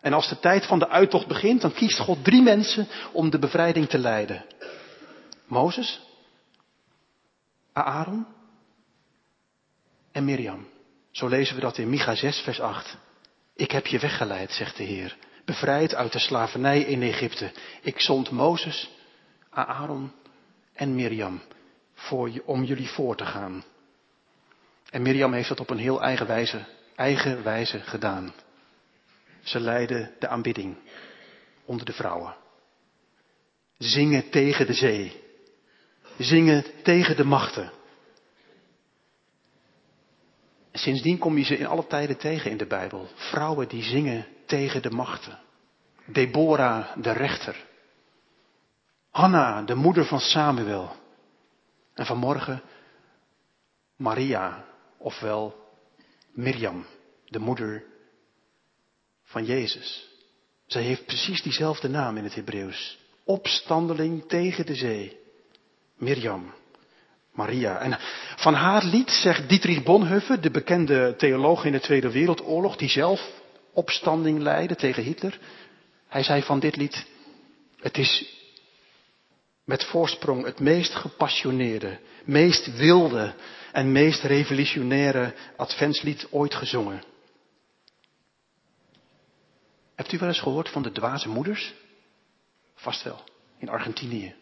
En 0.00 0.12
als 0.12 0.28
de 0.28 0.38
tijd 0.38 0.66
van 0.66 0.78
de 0.78 0.88
uittocht 0.88 1.26
begint, 1.26 1.60
dan 1.60 1.72
kiest 1.72 1.98
God 1.98 2.24
drie 2.24 2.42
mensen 2.42 2.88
om 3.12 3.30
de 3.30 3.38
bevrijding 3.38 3.88
te 3.88 3.98
leiden. 3.98 4.44
Mozes, 5.46 6.00
Aaron 7.72 8.26
en 10.12 10.24
Mirjam. 10.24 10.66
Zo 11.10 11.28
lezen 11.28 11.54
we 11.54 11.60
dat 11.60 11.78
in 11.78 11.90
Micha 11.90 12.14
6, 12.14 12.40
vers 12.40 12.60
8. 12.60 12.96
Ik 13.54 13.70
heb 13.70 13.86
je 13.86 13.98
weggeleid, 13.98 14.52
zegt 14.52 14.76
de 14.76 14.82
Heer, 14.82 15.16
bevrijd 15.44 15.94
uit 15.94 16.12
de 16.12 16.18
slavernij 16.18 16.80
in 16.80 17.02
Egypte. 17.02 17.52
Ik 17.82 18.00
zond 18.00 18.30
Mozes, 18.30 18.90
Aaron 19.54 20.12
en 20.72 20.94
Mirjam 20.94 21.40
voor 21.94 22.30
om 22.44 22.64
jullie 22.64 22.88
voor 22.88 23.16
te 23.16 23.24
gaan. 23.24 23.64
En 24.90 25.02
Mirjam 25.02 25.32
heeft 25.32 25.48
dat 25.48 25.60
op 25.60 25.70
een 25.70 25.78
heel 25.78 26.02
eigen 26.02 26.26
wijze, 26.26 26.64
eigen 26.96 27.42
wijze 27.42 27.80
gedaan. 27.80 28.32
Ze 29.42 29.60
leidde 29.60 30.12
de 30.18 30.28
aanbidding 30.28 30.76
onder 31.64 31.86
de 31.86 31.92
vrouwen. 31.92 32.34
Zingen 33.78 34.30
tegen 34.30 34.66
de 34.66 34.74
zee. 34.74 35.22
Zingen 36.18 36.64
tegen 36.82 37.16
de 37.16 37.24
machten. 37.24 37.72
sindsdien 40.72 41.18
kom 41.18 41.38
je 41.38 41.44
ze 41.44 41.58
in 41.58 41.66
alle 41.66 41.86
tijden 41.86 42.16
tegen 42.16 42.50
in 42.50 42.56
de 42.56 42.66
Bijbel. 42.66 43.08
Vrouwen 43.14 43.68
die 43.68 43.82
zingen 43.82 44.26
tegen 44.46 44.82
de 44.82 44.90
machten. 44.90 45.38
Deborah, 46.04 46.96
de 46.96 47.12
rechter. 47.12 47.70
Hanna, 49.12 49.62
de 49.62 49.74
moeder 49.74 50.04
van 50.04 50.20
Samuel. 50.20 50.96
En 51.94 52.06
vanmorgen 52.06 52.62
Maria, 53.96 54.64
ofwel 54.98 55.54
Mirjam, 56.32 56.86
de 57.26 57.38
moeder 57.38 57.84
van 59.24 59.44
Jezus. 59.44 60.08
Zij 60.66 60.82
heeft 60.82 61.06
precies 61.06 61.42
diezelfde 61.42 61.88
naam 61.88 62.16
in 62.16 62.24
het 62.24 62.34
Hebreeuws. 62.34 62.98
Opstandeling 63.24 64.28
tegen 64.28 64.66
de 64.66 64.74
zee. 64.74 65.16
Mirjam. 65.96 66.54
Maria. 67.32 67.78
En 67.78 67.98
van 68.36 68.54
haar 68.54 68.84
lied 68.84 69.10
zegt 69.10 69.48
Dietrich 69.48 69.82
Bonhoeffer, 69.82 70.40
de 70.40 70.50
bekende 70.50 71.14
theoloog 71.16 71.64
in 71.64 71.72
de 71.72 71.80
Tweede 71.80 72.10
Wereldoorlog, 72.10 72.76
die 72.76 72.88
zelf 72.88 73.30
opstanding 73.72 74.38
leidde 74.38 74.76
tegen 74.76 75.02
Hitler. 75.02 75.38
Hij 76.08 76.22
zei 76.22 76.42
van 76.42 76.60
dit 76.60 76.76
lied, 76.76 77.06
het 77.80 77.98
is 77.98 78.40
met 79.72 79.84
voorsprong 79.84 80.44
het 80.44 80.60
meest 80.60 80.94
gepassioneerde, 80.94 81.98
meest 82.24 82.76
wilde 82.76 83.34
en 83.72 83.92
meest 83.92 84.22
revolutionaire 84.22 85.34
adventslied 85.56 86.26
ooit 86.30 86.54
gezongen. 86.54 87.02
Hebt 89.94 90.12
u 90.12 90.18
wel 90.18 90.28
eens 90.28 90.40
gehoord 90.40 90.68
van 90.68 90.82
de 90.82 90.92
dwaze 90.92 91.28
moeders? 91.28 91.74
Vast 92.74 93.02
wel, 93.02 93.24
in 93.58 93.68
Argentinië. 93.68 94.34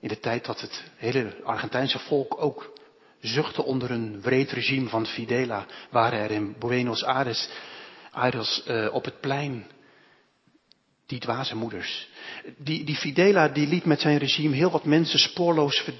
In 0.00 0.08
de 0.08 0.20
tijd 0.20 0.44
dat 0.44 0.60
het 0.60 0.84
hele 0.96 1.36
Argentijnse 1.44 1.98
volk 1.98 2.42
ook 2.42 2.72
zuchtte 3.20 3.62
onder 3.62 3.90
een 3.90 4.20
wreed 4.20 4.50
regime 4.50 4.88
van 4.88 5.06
Fidela, 5.06 5.66
waren 5.90 6.18
er 6.18 6.30
in 6.30 6.56
Buenos 6.58 7.04
Aires, 7.04 7.48
Aires 8.10 8.62
uh, 8.66 8.94
op 8.94 9.04
het 9.04 9.20
plein 9.20 9.66
die 11.06 11.20
dwaze 11.20 11.56
moeders. 11.56 12.08
Die, 12.56 12.84
die 12.84 12.96
Fidela 12.96 13.48
die 13.48 13.66
liet 13.66 13.84
met 13.84 14.00
zijn 14.00 14.18
regime 14.18 14.56
heel 14.56 14.70
wat 14.70 14.84
mensen 14.84 15.18
spoorloos 15.18 15.90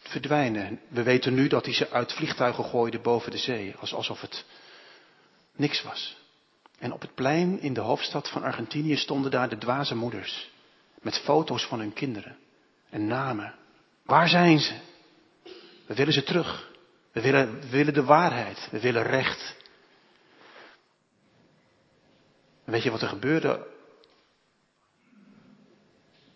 verdwijnen. 0.00 0.80
We 0.88 1.02
weten 1.02 1.34
nu 1.34 1.48
dat 1.48 1.64
hij 1.64 1.74
ze 1.74 1.90
uit 1.90 2.12
vliegtuigen 2.12 2.64
gooide 2.64 3.00
boven 3.00 3.30
de 3.30 3.38
zee, 3.38 3.74
alsof 3.76 4.20
het 4.20 4.44
niks 5.56 5.82
was. 5.82 6.16
En 6.78 6.92
op 6.92 7.00
het 7.00 7.14
plein 7.14 7.60
in 7.60 7.74
de 7.74 7.80
hoofdstad 7.80 8.28
van 8.28 8.42
Argentinië 8.42 8.96
stonden 8.96 9.30
daar 9.30 9.48
de 9.48 9.58
dwaze 9.58 9.94
moeders. 9.94 10.50
Met 11.00 11.18
foto's 11.18 11.66
van 11.66 11.78
hun 11.78 11.92
kinderen 11.92 12.36
en 12.90 13.06
namen. 13.06 13.54
Waar 14.04 14.28
zijn 14.28 14.58
ze? 14.58 14.74
We 15.86 15.94
willen 15.94 16.12
ze 16.12 16.22
terug. 16.22 16.70
We 17.12 17.20
willen, 17.20 17.70
willen 17.70 17.94
de 17.94 18.04
waarheid. 18.04 18.68
We 18.70 18.80
willen 18.80 19.02
recht. 19.02 19.56
Weet 22.64 22.82
je 22.82 22.90
wat 22.90 23.02
er 23.02 23.08
gebeurde? 23.08 23.66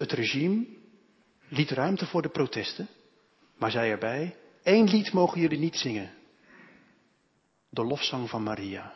Het 0.01 0.13
regime 0.13 0.67
liet 1.49 1.71
ruimte 1.71 2.07
voor 2.07 2.23
de 2.23 2.29
protesten. 2.29 2.89
Maar 3.59 3.71
zij 3.71 3.91
erbij, 3.91 4.37
één 4.63 4.89
lied 4.89 5.13
mogen 5.13 5.41
jullie 5.41 5.59
niet 5.59 5.77
zingen. 5.77 6.11
De 7.69 7.85
lofzang 7.85 8.29
van 8.29 8.43
Maria. 8.43 8.93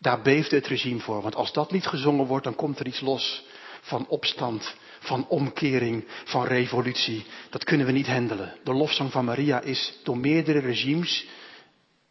Daar 0.00 0.22
beefde 0.22 0.56
het 0.56 0.66
regime 0.66 1.00
voor, 1.00 1.22
want 1.22 1.34
als 1.34 1.52
dat 1.52 1.70
lied 1.70 1.86
gezongen 1.86 2.26
wordt, 2.26 2.44
dan 2.44 2.54
komt 2.54 2.78
er 2.78 2.86
iets 2.86 3.00
los 3.00 3.44
van 3.80 4.06
opstand, 4.08 4.76
van 5.00 5.28
omkering, 5.28 6.04
van 6.24 6.44
revolutie. 6.44 7.26
Dat 7.50 7.64
kunnen 7.64 7.86
we 7.86 7.92
niet 7.92 8.06
handelen. 8.06 8.56
De 8.64 8.72
lofzang 8.72 9.12
van 9.12 9.24
Maria 9.24 9.60
is 9.60 9.98
door 10.02 10.18
meerdere 10.18 10.58
regimes 10.58 11.26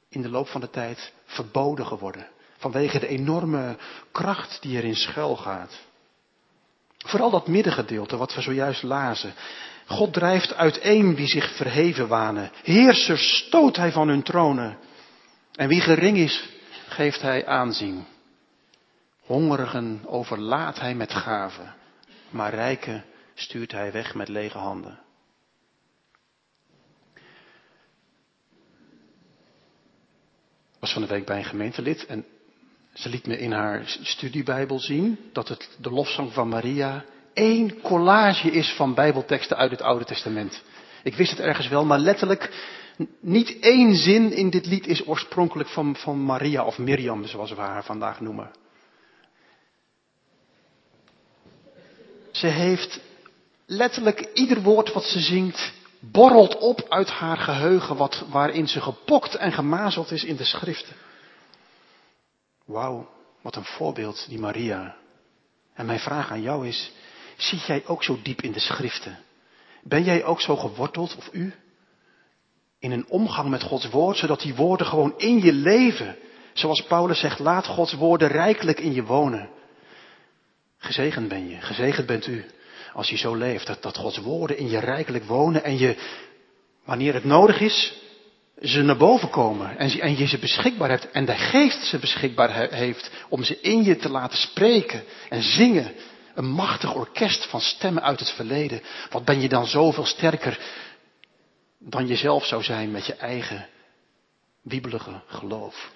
in 0.09 0.21
de 0.21 0.29
loop 0.29 0.47
van 0.47 0.61
de 0.61 0.69
tijd 0.69 1.13
verboden 1.25 1.85
geworden. 1.85 2.27
Vanwege 2.57 2.99
de 2.99 3.07
enorme 3.07 3.77
kracht 4.11 4.61
die 4.61 4.77
erin 4.77 4.95
schuil 4.95 5.35
gaat. 5.35 5.89
Vooral 7.05 7.29
dat 7.29 7.47
middengedeelte 7.47 8.17
wat 8.17 8.35
we 8.35 8.41
zojuist 8.41 8.83
lazen. 8.83 9.33
God 9.85 10.13
drijft 10.13 10.53
uiteen 10.53 11.15
wie 11.15 11.27
zich 11.27 11.55
verheven 11.55 12.07
wanen. 12.07 12.51
Heersers 12.63 13.37
stoot 13.37 13.75
hij 13.75 13.91
van 13.91 14.07
hun 14.07 14.23
tronen. 14.23 14.77
En 15.55 15.67
wie 15.67 15.81
gering 15.81 16.17
is, 16.17 16.49
geeft 16.87 17.21
hij 17.21 17.45
aanzien. 17.45 18.05
Hongerigen 19.21 20.01
overlaat 20.05 20.79
hij 20.79 20.95
met 20.95 21.13
gaven, 21.13 21.73
maar 22.29 22.53
rijken 22.53 23.05
stuurt 23.33 23.71
hij 23.71 23.91
weg 23.91 24.15
met 24.15 24.27
lege 24.27 24.57
handen. 24.57 24.99
Was 30.79 30.93
van 30.93 31.01
de 31.01 31.07
week 31.07 31.25
bij 31.25 31.37
een 31.37 31.43
gemeentelid 31.43 32.05
en 32.05 32.25
ze 32.93 33.09
liet 33.09 33.27
me 33.27 33.37
in 33.37 33.51
haar 33.51 33.97
studiebijbel 34.01 34.79
zien 34.79 35.19
dat 35.33 35.47
het 35.47 35.69
de 35.81 35.89
lofzang 35.89 36.33
van 36.33 36.47
Maria 36.47 37.05
één 37.33 37.81
collage 37.81 38.51
is 38.51 38.73
van 38.73 38.93
bijbelteksten 38.93 39.57
uit 39.57 39.71
het 39.71 39.81
Oude 39.81 40.05
Testament. 40.05 40.63
Ik 41.03 41.15
wist 41.15 41.31
het 41.31 41.39
ergens 41.39 41.67
wel, 41.67 41.85
maar 41.85 41.99
letterlijk 41.99 42.69
niet 43.19 43.59
één 43.59 43.95
zin 43.95 44.31
in 44.31 44.49
dit 44.49 44.65
lied 44.65 44.87
is 44.87 45.07
oorspronkelijk 45.07 45.69
van, 45.69 45.95
van 45.95 46.23
Maria 46.23 46.65
of 46.65 46.77
Miriam, 46.77 47.25
zoals 47.25 47.51
we 47.51 47.61
haar 47.61 47.83
vandaag 47.83 48.19
noemen. 48.19 48.51
Ze 52.31 52.47
heeft 52.47 52.99
letterlijk 53.65 54.29
ieder 54.33 54.61
woord 54.61 54.93
wat 54.93 55.03
ze 55.03 55.19
zingt, 55.19 55.73
borrelt 55.99 56.57
op 56.57 56.85
uit 56.89 57.09
haar 57.09 57.37
geheugen, 57.37 57.95
wat, 57.95 58.25
waarin 58.29 58.67
ze 58.67 58.81
gepokt 58.81 59.35
en 59.35 59.51
gemazeld 59.51 60.11
is 60.11 60.23
in 60.23 60.35
de 60.35 60.43
schriften. 60.43 60.95
Wauw, 62.71 63.09
wat 63.41 63.55
een 63.55 63.65
voorbeeld, 63.65 64.25
die 64.29 64.39
Maria. 64.39 64.95
En 65.73 65.85
mijn 65.85 65.99
vraag 65.99 66.31
aan 66.31 66.41
jou 66.41 66.67
is, 66.67 66.91
zie 67.37 67.59
jij 67.67 67.83
ook 67.85 68.03
zo 68.03 68.19
diep 68.23 68.41
in 68.41 68.51
de 68.51 68.59
schriften? 68.59 69.17
Ben 69.83 70.03
jij 70.03 70.23
ook 70.23 70.41
zo 70.41 70.55
geworteld, 70.55 71.15
of 71.15 71.29
u, 71.31 71.53
in 72.79 72.91
een 72.91 73.09
omgang 73.09 73.49
met 73.49 73.63
Gods 73.63 73.89
woord, 73.89 74.17
zodat 74.17 74.41
die 74.41 74.55
woorden 74.55 74.87
gewoon 74.87 75.13
in 75.17 75.41
je 75.41 75.53
leven, 75.53 76.17
zoals 76.53 76.83
Paulus 76.83 77.19
zegt, 77.19 77.39
laat 77.39 77.65
Gods 77.65 77.93
woorden 77.93 78.27
rijkelijk 78.27 78.79
in 78.79 78.93
je 78.93 79.03
wonen. 79.03 79.49
Gezegend 80.77 81.27
ben 81.27 81.49
je, 81.49 81.61
gezegend 81.61 82.07
bent 82.07 82.27
u, 82.27 82.45
als 82.93 83.09
je 83.09 83.17
zo 83.17 83.35
leeft, 83.35 83.67
dat, 83.67 83.81
dat 83.81 83.97
Gods 83.97 84.17
woorden 84.17 84.57
in 84.57 84.69
je 84.69 84.79
rijkelijk 84.79 85.23
wonen 85.23 85.63
en 85.63 85.77
je, 85.77 85.95
wanneer 86.83 87.13
het 87.13 87.23
nodig 87.23 87.59
is, 87.59 88.01
ze 88.61 88.81
naar 88.81 88.97
boven 88.97 89.29
komen 89.29 89.77
en, 89.77 90.17
je 90.17 90.27
ze 90.27 90.39
beschikbaar 90.39 90.89
hebt 90.89 91.11
en 91.11 91.25
de 91.25 91.35
geest 91.35 91.83
ze 91.83 91.99
beschikbaar 91.99 92.69
heeft 92.71 93.11
om 93.29 93.43
ze 93.43 93.59
in 93.61 93.83
je 93.83 93.95
te 93.95 94.09
laten 94.09 94.37
spreken 94.37 95.03
en 95.29 95.43
zingen. 95.43 95.91
Een 96.35 96.49
machtig 96.49 96.95
orkest 96.95 97.45
van 97.45 97.61
stemmen 97.61 98.03
uit 98.03 98.19
het 98.19 98.31
verleden. 98.31 98.81
Wat 99.09 99.25
ben 99.25 99.41
je 99.41 99.49
dan 99.49 99.65
zoveel 99.65 100.05
sterker 100.05 100.59
dan 101.79 102.07
jezelf 102.07 102.45
zou 102.45 102.63
zijn 102.63 102.91
met 102.91 103.05
je 103.05 103.15
eigen 103.15 103.67
wiebelige 104.61 105.21
geloof. 105.27 105.91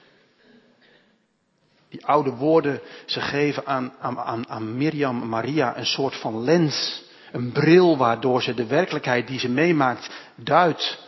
Die 1.90 2.06
oude 2.06 2.32
woorden, 2.32 2.82
ze 3.06 3.22
geven 3.22 3.66
aan, 3.66 3.94
aan, 4.00 4.50
aan 4.50 4.78
Mirjam 4.78 5.28
Maria 5.28 5.78
een 5.78 5.86
soort 5.86 6.16
van 6.16 6.44
lens, 6.44 7.04
een 7.32 7.52
bril 7.52 7.98
waardoor 7.98 8.44
ze 8.44 8.54
de 8.54 8.66
werkelijkheid 8.66 9.28
die 9.28 9.40
ze 9.40 9.50
meemaakt 9.50 10.10
duidt, 10.36 11.05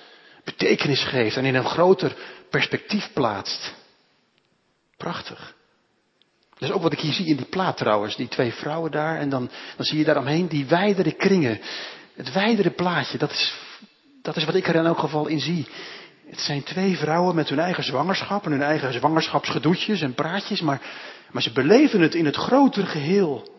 betekenis 0.47 1.03
geeft 1.03 1.35
en 1.35 1.45
in 1.45 1.55
een 1.55 1.65
groter 1.65 2.15
perspectief 2.49 3.09
plaatst. 3.13 3.73
Prachtig. 4.97 5.55
Dat 6.49 6.69
is 6.69 6.75
ook 6.75 6.81
wat 6.81 6.93
ik 6.93 6.99
hier 6.99 7.13
zie 7.13 7.25
in 7.25 7.35
die 7.35 7.45
plaat 7.45 7.77
trouwens, 7.77 8.15
die 8.15 8.27
twee 8.27 8.53
vrouwen 8.53 8.91
daar 8.91 9.19
en 9.19 9.29
dan, 9.29 9.49
dan 9.75 9.85
zie 9.85 9.97
je 9.97 10.03
daaromheen 10.03 10.47
die 10.47 10.65
wijdere 10.65 11.11
kringen. 11.11 11.59
Het 12.15 12.33
wijdere 12.33 12.71
plaatje, 12.71 13.17
dat 13.17 13.31
is 13.31 13.53
dat 14.21 14.35
is 14.35 14.45
wat 14.45 14.55
ik 14.55 14.67
er 14.67 14.75
in 14.75 14.85
elk 14.85 14.99
geval 14.99 15.27
in 15.27 15.39
zie. 15.39 15.67
Het 16.29 16.39
zijn 16.39 16.63
twee 16.63 16.97
vrouwen 16.97 17.35
met 17.35 17.49
hun 17.49 17.59
eigen 17.59 17.83
zwangerschap 17.83 18.45
en 18.45 18.51
hun 18.51 18.61
eigen 18.61 18.93
zwangerschapsgedoetjes 18.93 20.01
en 20.01 20.13
praatjes, 20.13 20.61
maar, 20.61 20.81
maar 21.31 21.41
ze 21.41 21.51
beleven 21.51 22.01
het 22.01 22.15
in 22.15 22.25
het 22.25 22.35
grotere 22.35 22.85
geheel. 22.85 23.55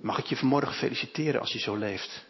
Mag 0.00 0.18
ik 0.18 0.24
je 0.24 0.36
vanmorgen 0.36 0.74
feliciteren 0.74 1.40
als 1.40 1.52
je 1.52 1.58
zo 1.58 1.76
leeft? 1.76 2.24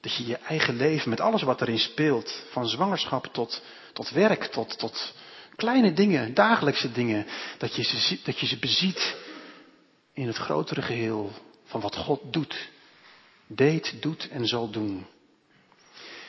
Dat 0.00 0.16
je 0.16 0.26
je 0.26 0.36
eigen 0.36 0.76
leven 0.76 1.10
met 1.10 1.20
alles 1.20 1.42
wat 1.42 1.60
erin 1.60 1.78
speelt, 1.78 2.44
van 2.50 2.68
zwangerschap 2.68 3.26
tot, 3.26 3.62
tot 3.92 4.10
werk, 4.10 4.44
tot, 4.44 4.78
tot 4.78 5.14
kleine 5.56 5.92
dingen, 5.92 6.34
dagelijkse 6.34 6.92
dingen, 6.92 7.26
dat 7.58 7.74
je, 7.74 7.82
ze, 7.82 8.18
dat 8.24 8.38
je 8.38 8.58
beziet 8.58 9.16
in 10.12 10.26
het 10.26 10.36
grotere 10.36 10.82
geheel 10.82 11.32
van 11.64 11.80
wat 11.80 11.96
God 11.96 12.20
doet, 12.30 12.68
deed, 13.46 14.02
doet 14.02 14.28
en 14.28 14.46
zal 14.46 14.70
doen. 14.70 15.06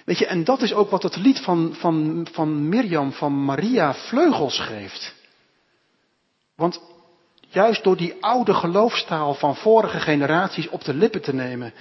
Weet 0.05 0.17
je, 0.17 0.25
en 0.25 0.43
dat 0.43 0.61
is 0.61 0.73
ook 0.73 0.89
wat 0.89 1.03
het 1.03 1.15
lied 1.15 1.39
van, 1.39 1.75
van, 1.75 2.27
van 2.31 2.69
Mirjam, 2.69 3.11
van 3.11 3.43
Maria, 3.45 3.93
vleugels 3.93 4.59
geeft. 4.59 5.13
Want 6.55 6.81
juist 7.47 7.83
door 7.83 7.97
die 7.97 8.15
oude 8.19 8.53
geloofstaal 8.53 9.33
van 9.33 9.55
vorige 9.55 9.99
generaties 9.99 10.69
op 10.69 10.83
de 10.83 10.93
lippen 10.93 11.21
te 11.21 11.33
nemen, 11.33 11.73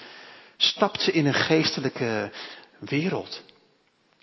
stapt 0.59 1.03
ze 1.03 1.12
in 1.12 1.27
een 1.27 1.35
geestelijke 1.35 2.31
wereld. 2.79 3.42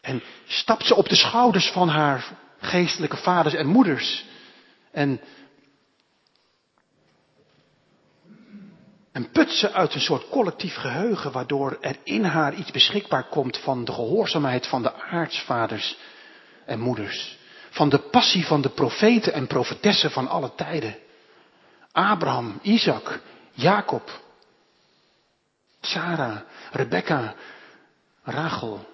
En 0.02 0.24
stapt 0.48 0.86
ze 0.86 0.96
op 0.96 1.10
de 1.10 1.16
schouders 1.16 1.72
van 1.72 1.90
haar 1.90 2.38
geestelijke 2.60 3.18
vaders 3.18 3.56
en 3.56 3.68
moeders. 3.68 4.26
En 4.92 5.20
En 9.16 9.32
put 9.32 9.52
ze 9.52 9.72
uit 9.72 9.94
een 9.94 10.02
soort 10.02 10.30
collectief 10.30 10.76
geheugen, 10.76 11.32
waardoor 11.32 11.78
er 11.82 11.96
in 12.04 12.24
haar 12.24 12.54
iets 12.54 12.72
beschikbaar 12.72 13.24
komt 13.24 13.58
van 13.58 13.86
de 13.86 13.92
gehoorzaamheid 13.92 14.68
van 14.68 14.82
de 14.82 14.94
aartsvaders 14.94 15.98
en 16.66 16.80
moeders. 16.80 17.38
Van 17.70 17.90
de 17.90 17.98
passie 17.98 18.46
van 18.46 18.62
de 18.62 18.70
profeten 18.70 19.34
en 19.34 19.48
profetessen 19.48 20.12
van 20.12 20.28
alle 20.28 20.52
tijden. 20.56 20.96
Abraham, 21.92 22.60
Isaac, 22.62 23.20
Jacob, 23.52 24.25
Sarah, 25.86 26.38
Rebecca, 26.72 27.36
Rachel, 28.24 28.86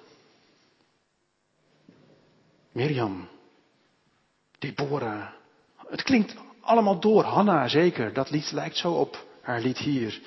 Mirjam, 2.72 3.28
Deborah. 4.60 5.28
Het 5.88 6.04
klinkt 6.04 6.36
allemaal 6.62 7.00
door. 7.00 7.24
Hanna 7.24 7.68
zeker, 7.68 8.14
dat 8.14 8.30
lied 8.30 8.52
lijkt 8.52 8.78
zo 8.78 8.92
op 8.92 9.26
haar 9.42 9.62
lied 9.62 9.78
hier. 9.78 10.20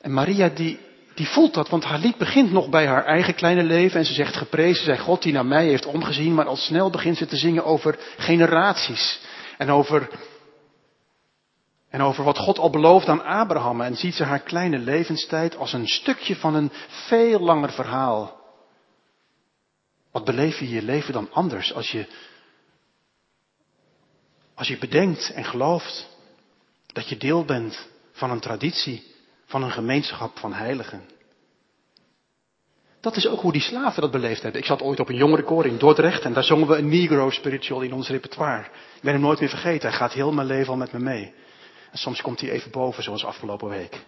En 0.00 0.12
Maria 0.12 0.48
die, 0.48 0.78
die 1.14 1.28
voelt 1.28 1.54
dat, 1.54 1.68
want 1.68 1.84
haar 1.84 1.98
lied 1.98 2.16
begint 2.16 2.52
nog 2.52 2.68
bij 2.68 2.86
haar 2.86 3.04
eigen 3.04 3.34
kleine 3.34 3.62
leven. 3.62 3.98
En 3.98 4.06
ze 4.06 4.12
zegt 4.12 4.36
geprezen 4.36 4.84
zij 4.84 4.98
God 4.98 5.22
die 5.22 5.32
naar 5.32 5.46
mij 5.46 5.66
heeft 5.66 5.86
omgezien. 5.86 6.34
Maar 6.34 6.46
al 6.46 6.56
snel 6.56 6.90
begint 6.90 7.16
ze 7.16 7.26
te 7.26 7.36
zingen 7.36 7.64
over 7.64 7.98
generaties. 8.16 9.20
En 9.56 9.70
over, 9.70 10.08
en 11.88 12.00
over 12.00 12.24
wat 12.24 12.38
God 12.38 12.58
al 12.58 12.70
belooft 12.70 13.08
aan 13.08 13.24
Abraham. 13.24 13.80
En 13.80 13.96
ziet 13.96 14.14
ze 14.14 14.24
haar 14.24 14.40
kleine 14.40 14.78
levenstijd 14.78 15.56
als 15.56 15.72
een 15.72 15.88
stukje 15.88 16.36
van 16.36 16.54
een 16.54 16.70
veel 16.88 17.40
langer 17.40 17.72
verhaal. 17.72 18.36
Wat 20.12 20.24
beleef 20.24 20.58
je 20.58 20.68
je 20.68 20.82
leven 20.82 21.12
dan 21.12 21.28
anders 21.32 21.74
als 21.74 21.90
je, 21.90 22.06
als 24.54 24.68
je 24.68 24.78
bedenkt 24.78 25.32
en 25.32 25.44
gelooft 25.44 26.08
dat 26.86 27.08
je 27.08 27.16
deel 27.16 27.44
bent 27.44 27.88
van 28.12 28.30
een 28.30 28.40
traditie, 28.40 29.14
van 29.44 29.62
een 29.62 29.70
gemeenschap 29.70 30.38
van 30.38 30.52
heiligen. 30.52 31.02
Dat 33.00 33.16
is 33.16 33.26
ook 33.26 33.40
hoe 33.40 33.52
die 33.52 33.60
slaven 33.60 34.02
dat 34.02 34.10
beleefd 34.10 34.42
hebben. 34.42 34.60
Ik 34.60 34.66
zat 34.66 34.82
ooit 34.82 35.00
op 35.00 35.08
een 35.08 35.16
jongerenkoor 35.16 35.66
in 35.66 35.78
Dordrecht 35.78 36.22
en 36.22 36.32
daar 36.32 36.44
zongen 36.44 36.68
we 36.68 36.76
een 36.76 36.88
Negro 36.88 37.30
spiritual 37.30 37.80
in 37.80 37.92
ons 37.92 38.08
repertoire. 38.08 38.64
Ik 38.94 39.02
ben 39.02 39.12
hem 39.12 39.22
nooit 39.22 39.40
meer 39.40 39.48
vergeten, 39.48 39.88
hij 39.88 39.98
gaat 39.98 40.12
heel 40.12 40.32
mijn 40.32 40.46
leven 40.46 40.72
al 40.72 40.78
met 40.78 40.92
me 40.92 40.98
mee. 40.98 41.34
En 41.90 41.98
soms 41.98 42.20
komt 42.20 42.40
hij 42.40 42.50
even 42.50 42.70
boven, 42.70 43.02
zoals 43.02 43.24
afgelopen 43.24 43.68
week. 43.68 44.04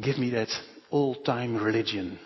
Give 0.00 0.20
me 0.20 0.30
that 0.30 0.62
old-time 0.88 1.58
religion. 1.58 2.18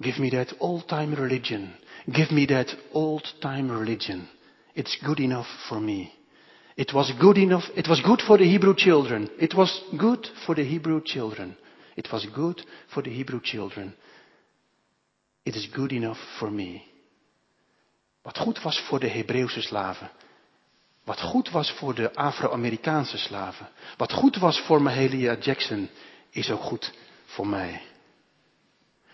Give 0.00 0.20
me 0.20 0.30
that 0.30 0.54
old-time 0.58 1.14
religion. 1.14 1.74
Give 2.12 2.34
me 2.34 2.46
that 2.46 2.76
old-time 2.92 3.78
religion. 3.78 4.28
It's 4.72 4.98
good 5.02 5.18
enough 5.18 5.66
for 5.66 5.80
me. 5.80 6.12
It 6.74 6.92
was 6.92 7.14
good 7.18 7.36
enough. 7.36 7.70
It 7.74 7.86
was 7.86 8.00
good 8.00 8.22
for 8.22 8.36
the 8.36 8.44
Hebrew 8.44 8.74
children. 8.74 9.30
It 9.38 9.54
was 9.54 9.84
good 9.96 10.32
for 10.34 10.54
the 10.54 10.64
Hebrew 10.64 11.00
children. 11.02 11.56
It 11.94 12.10
was 12.10 12.26
good 12.34 12.66
for 12.86 13.02
the 13.02 13.10
Hebrew 13.10 13.40
children. 13.40 13.94
It 15.42 15.54
is 15.54 15.68
good 15.72 15.92
enough 15.92 16.18
for 16.36 16.52
me. 16.52 16.82
Wat 18.22 18.38
goed 18.38 18.62
was 18.62 18.80
voor 18.80 19.00
de 19.00 19.08
Hebreeuwse 19.08 19.60
slaven. 19.60 20.10
Wat 21.06 21.20
goed 21.20 21.50
was 21.50 21.70
voor 21.70 21.94
de 21.94 22.14
Afro-Amerikaanse 22.14 23.18
slaven. 23.18 23.68
Wat 23.96 24.12
goed 24.12 24.36
was 24.36 24.60
voor 24.60 24.82
Mahalia 24.82 25.36
Jackson 25.40 25.88
is 26.30 26.50
ook 26.50 26.60
goed 26.60 26.92
voor 27.24 27.46
mij. 27.46 27.82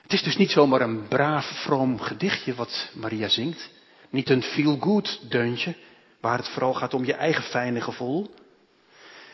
Het 0.03 0.13
is 0.13 0.23
dus 0.23 0.37
niet 0.37 0.51
zomaar 0.51 0.81
een 0.81 1.09
braaf, 1.09 1.47
vroom 1.47 2.01
gedichtje 2.01 2.55
wat 2.55 2.91
Maria 2.95 3.29
zingt. 3.29 3.71
Niet 4.11 4.31
een 4.31 4.43
feel-good 4.43 5.21
deuntje, 5.31 5.77
waar 6.21 6.39
het 6.39 6.49
vooral 6.49 6.75
gaat 6.75 6.95
om 6.95 7.05
je 7.05 7.15
eigen 7.15 7.43
fijne 7.43 7.81
gevoel. 7.81 8.35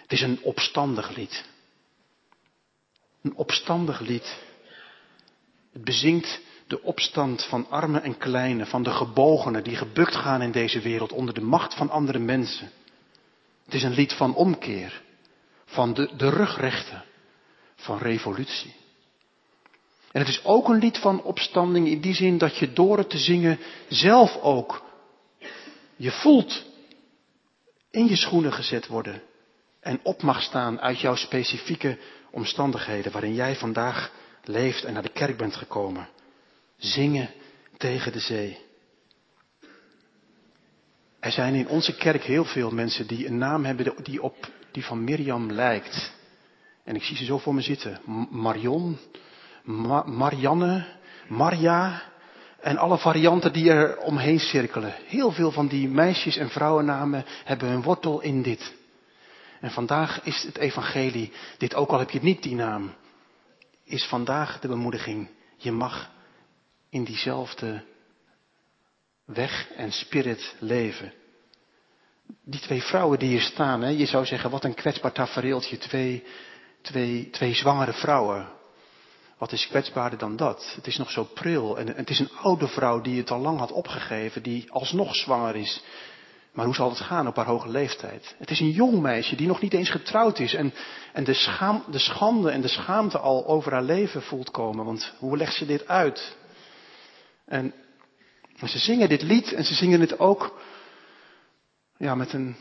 Het 0.02 0.12
is 0.12 0.20
een 0.20 0.38
opstandig 0.42 1.16
lied. 1.16 1.44
Een 3.22 3.34
opstandig 3.34 4.00
lied. 4.00 4.36
Het 5.72 5.84
bezingt 5.84 6.40
de 6.68 6.82
opstand 6.82 7.44
van 7.44 7.66
armen 7.70 8.02
en 8.02 8.18
kleinen, 8.18 8.66
van 8.66 8.82
de 8.82 8.90
gebogenen 8.90 9.64
die 9.64 9.76
gebukt 9.76 10.14
gaan 10.14 10.42
in 10.42 10.52
deze 10.52 10.80
wereld 10.80 11.12
onder 11.12 11.34
de 11.34 11.40
macht 11.40 11.74
van 11.74 11.90
andere 11.90 12.18
mensen. 12.18 12.70
Het 13.64 13.74
is 13.74 13.82
een 13.82 13.94
lied 13.94 14.12
van 14.12 14.34
omkeer, 14.34 15.02
van 15.64 15.94
de, 15.94 16.10
de 16.16 16.30
rugrechten, 16.30 17.04
van 17.76 17.98
revolutie. 17.98 18.74
En 20.12 20.20
het 20.20 20.28
is 20.28 20.44
ook 20.44 20.68
een 20.68 20.78
lied 20.78 20.98
van 20.98 21.22
opstanding 21.22 21.88
in 21.88 22.00
die 22.00 22.14
zin 22.14 22.38
dat 22.38 22.56
je 22.56 22.72
door 22.72 22.98
het 22.98 23.10
te 23.10 23.18
zingen 23.18 23.58
zelf 23.88 24.36
ook 24.42 24.82
je 25.96 26.10
voelt 26.10 26.64
in 27.90 28.08
je 28.08 28.16
schoenen 28.16 28.52
gezet 28.52 28.86
worden 28.86 29.22
en 29.80 30.00
op 30.02 30.22
mag 30.22 30.42
staan 30.42 30.80
uit 30.80 31.00
jouw 31.00 31.14
specifieke 31.14 31.98
omstandigheden 32.30 33.12
waarin 33.12 33.34
jij 33.34 33.56
vandaag 33.56 34.12
leeft 34.44 34.84
en 34.84 34.92
naar 34.92 35.02
de 35.02 35.12
kerk 35.12 35.36
bent 35.36 35.56
gekomen. 35.56 36.08
Zingen 36.78 37.30
tegen 37.76 38.12
de 38.12 38.20
zee. 38.20 38.58
Er 41.20 41.32
zijn 41.32 41.54
in 41.54 41.68
onze 41.68 41.96
kerk 41.96 42.22
heel 42.22 42.44
veel 42.44 42.70
mensen 42.70 43.06
die 43.06 43.26
een 43.26 43.38
naam 43.38 43.64
hebben 43.64 43.94
die 44.02 44.22
op 44.22 44.50
die 44.72 44.84
van 44.84 45.04
Mirjam 45.04 45.52
lijkt. 45.52 46.12
En 46.84 46.94
ik 46.94 47.02
zie 47.02 47.16
ze 47.16 47.24
zo 47.24 47.38
voor 47.38 47.54
me 47.54 47.60
zitten. 47.60 48.00
Marion, 48.30 48.98
Marianne, 50.04 50.86
Maria 51.28 52.02
en 52.60 52.76
alle 52.76 52.98
varianten 52.98 53.52
die 53.52 53.70
er 53.70 53.98
omheen 53.98 54.38
cirkelen. 54.38 54.94
Heel 55.06 55.32
veel 55.32 55.50
van 55.50 55.68
die 55.68 55.88
meisjes 55.88 56.36
en 56.36 56.50
vrouwennamen 56.50 57.24
hebben 57.44 57.68
hun 57.68 57.82
wortel 57.82 58.20
in 58.20 58.42
dit. 58.42 58.76
En 59.60 59.70
vandaag 59.70 60.24
is 60.24 60.42
het 60.42 60.58
evangelie, 60.58 61.32
dit 61.58 61.74
ook 61.74 61.90
al 61.90 61.98
heb 61.98 62.10
je 62.10 62.22
niet 62.22 62.42
die 62.42 62.54
naam, 62.54 62.94
is 63.84 64.04
vandaag 64.04 64.60
de 64.60 64.68
bemoediging. 64.68 65.28
Je 65.56 65.72
mag 65.72 66.10
in 66.90 67.04
diezelfde 67.04 67.84
weg 69.24 69.70
en 69.76 69.92
spirit 69.92 70.54
leven. 70.58 71.12
Die 72.44 72.60
twee 72.60 72.82
vrouwen 72.82 73.18
die 73.18 73.28
hier 73.28 73.40
staan, 73.40 73.82
hè, 73.82 73.88
je 73.88 74.06
zou 74.06 74.24
zeggen, 74.24 74.50
wat 74.50 74.64
een 74.64 74.74
kwetsbaar 74.74 75.12
tafereeltje. 75.12 75.78
Twee, 75.78 76.24
twee, 76.82 77.30
twee 77.30 77.54
zwangere 77.54 77.92
vrouwen. 77.92 78.48
Wat 79.38 79.52
is 79.52 79.68
kwetsbaarder 79.68 80.18
dan 80.18 80.36
dat? 80.36 80.72
Het 80.74 80.86
is 80.86 80.96
nog 80.96 81.10
zo 81.10 81.24
pril. 81.24 81.78
En 81.78 81.86
het 81.96 82.10
is 82.10 82.18
een 82.18 82.30
oude 82.42 82.68
vrouw 82.68 83.00
die 83.00 83.18
het 83.18 83.30
al 83.30 83.38
lang 83.38 83.58
had 83.58 83.72
opgegeven, 83.72 84.42
die 84.42 84.72
alsnog 84.72 85.14
zwanger 85.16 85.56
is. 85.56 85.82
Maar 86.52 86.64
hoe 86.64 86.74
zal 86.74 86.88
het 86.88 87.00
gaan 87.00 87.26
op 87.26 87.36
haar 87.36 87.46
hoge 87.46 87.68
leeftijd? 87.68 88.34
Het 88.38 88.50
is 88.50 88.60
een 88.60 88.70
jong 88.70 89.00
meisje 89.00 89.36
die 89.36 89.46
nog 89.46 89.60
niet 89.60 89.74
eens 89.74 89.90
getrouwd 89.90 90.38
is 90.38 90.54
en, 90.54 90.74
en 91.12 91.24
de, 91.24 91.34
schaam, 91.34 91.84
de 91.90 91.98
schande 91.98 92.50
en 92.50 92.60
de 92.60 92.68
schaamte 92.68 93.18
al 93.18 93.46
over 93.46 93.72
haar 93.72 93.82
leven 93.82 94.22
voelt 94.22 94.50
komen. 94.50 94.84
Want 94.84 95.14
hoe 95.18 95.36
legt 95.36 95.54
ze 95.54 95.66
dit 95.66 95.88
uit? 95.88 96.36
En 97.48 97.74
ze 98.66 98.78
zingen 98.78 99.08
dit 99.08 99.22
lied 99.22 99.52
en 99.52 99.64
ze 99.64 99.74
zingen 99.74 100.00
het 100.00 100.18
ook 100.18 100.60
ja, 101.96 102.14
met 102.14 102.32
een, 102.32 102.56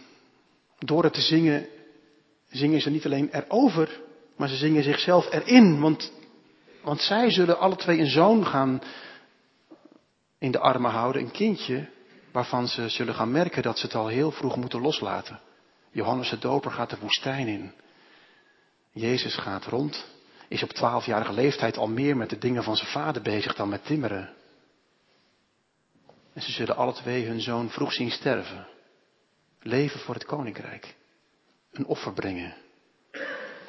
door 0.80 1.04
het 1.04 1.14
te 1.14 1.22
zingen, 1.22 1.68
zingen 2.50 2.82
ze 2.82 2.90
niet 2.90 3.06
alleen 3.06 3.30
erover, 3.32 4.02
maar 4.36 4.48
ze 4.48 4.56
zingen 4.56 4.84
zichzelf 4.84 5.32
erin. 5.32 5.80
Want, 5.80 6.12
want 6.82 7.02
zij 7.02 7.32
zullen 7.32 7.60
alle 7.60 7.76
twee 7.76 8.00
een 8.00 8.10
zoon 8.10 8.46
gaan 8.46 8.82
in 10.40 10.52
de 10.52 10.60
armen 10.60 10.92
houden, 10.92 11.22
een 11.22 11.32
kindje, 11.32 11.90
waarvan 12.32 12.68
ze 12.68 12.90
zullen 12.90 13.16
gaan 13.16 13.32
merken 13.32 13.64
dat 13.64 13.80
ze 13.80 13.86
het 13.86 13.96
al 13.96 14.08
heel 14.08 14.32
vroeg 14.32 14.56
moeten 14.56 14.82
loslaten. 14.82 15.40
Johannes 15.92 16.30
de 16.30 16.40
Doper 16.40 16.72
gaat 16.72 16.90
de 16.90 16.98
woestijn 17.00 17.48
in. 17.48 17.74
Jezus 18.92 19.36
gaat 19.36 19.66
rond, 19.66 20.06
is 20.48 20.64
op 20.64 20.70
twaalfjarige 20.70 21.34
leeftijd 21.34 21.78
al 21.78 21.88
meer 21.88 22.18
met 22.18 22.30
de 22.30 22.38
dingen 22.38 22.64
van 22.64 22.76
zijn 22.76 22.90
vader 22.90 23.22
bezig 23.22 23.56
dan 23.56 23.70
met 23.70 23.86
timmeren. 23.86 24.37
En 26.38 26.44
ze 26.44 26.52
zullen 26.52 26.76
alle 26.76 26.94
twee 26.94 27.26
hun 27.26 27.42
zoon 27.42 27.70
vroeg 27.70 27.94
zien 27.94 28.12
sterven. 28.12 28.68
Leven 29.62 30.00
voor 30.00 30.14
het 30.14 30.26
koninkrijk. 30.26 30.96
Een 31.72 31.86
offer 31.86 32.14
brengen. 32.14 32.56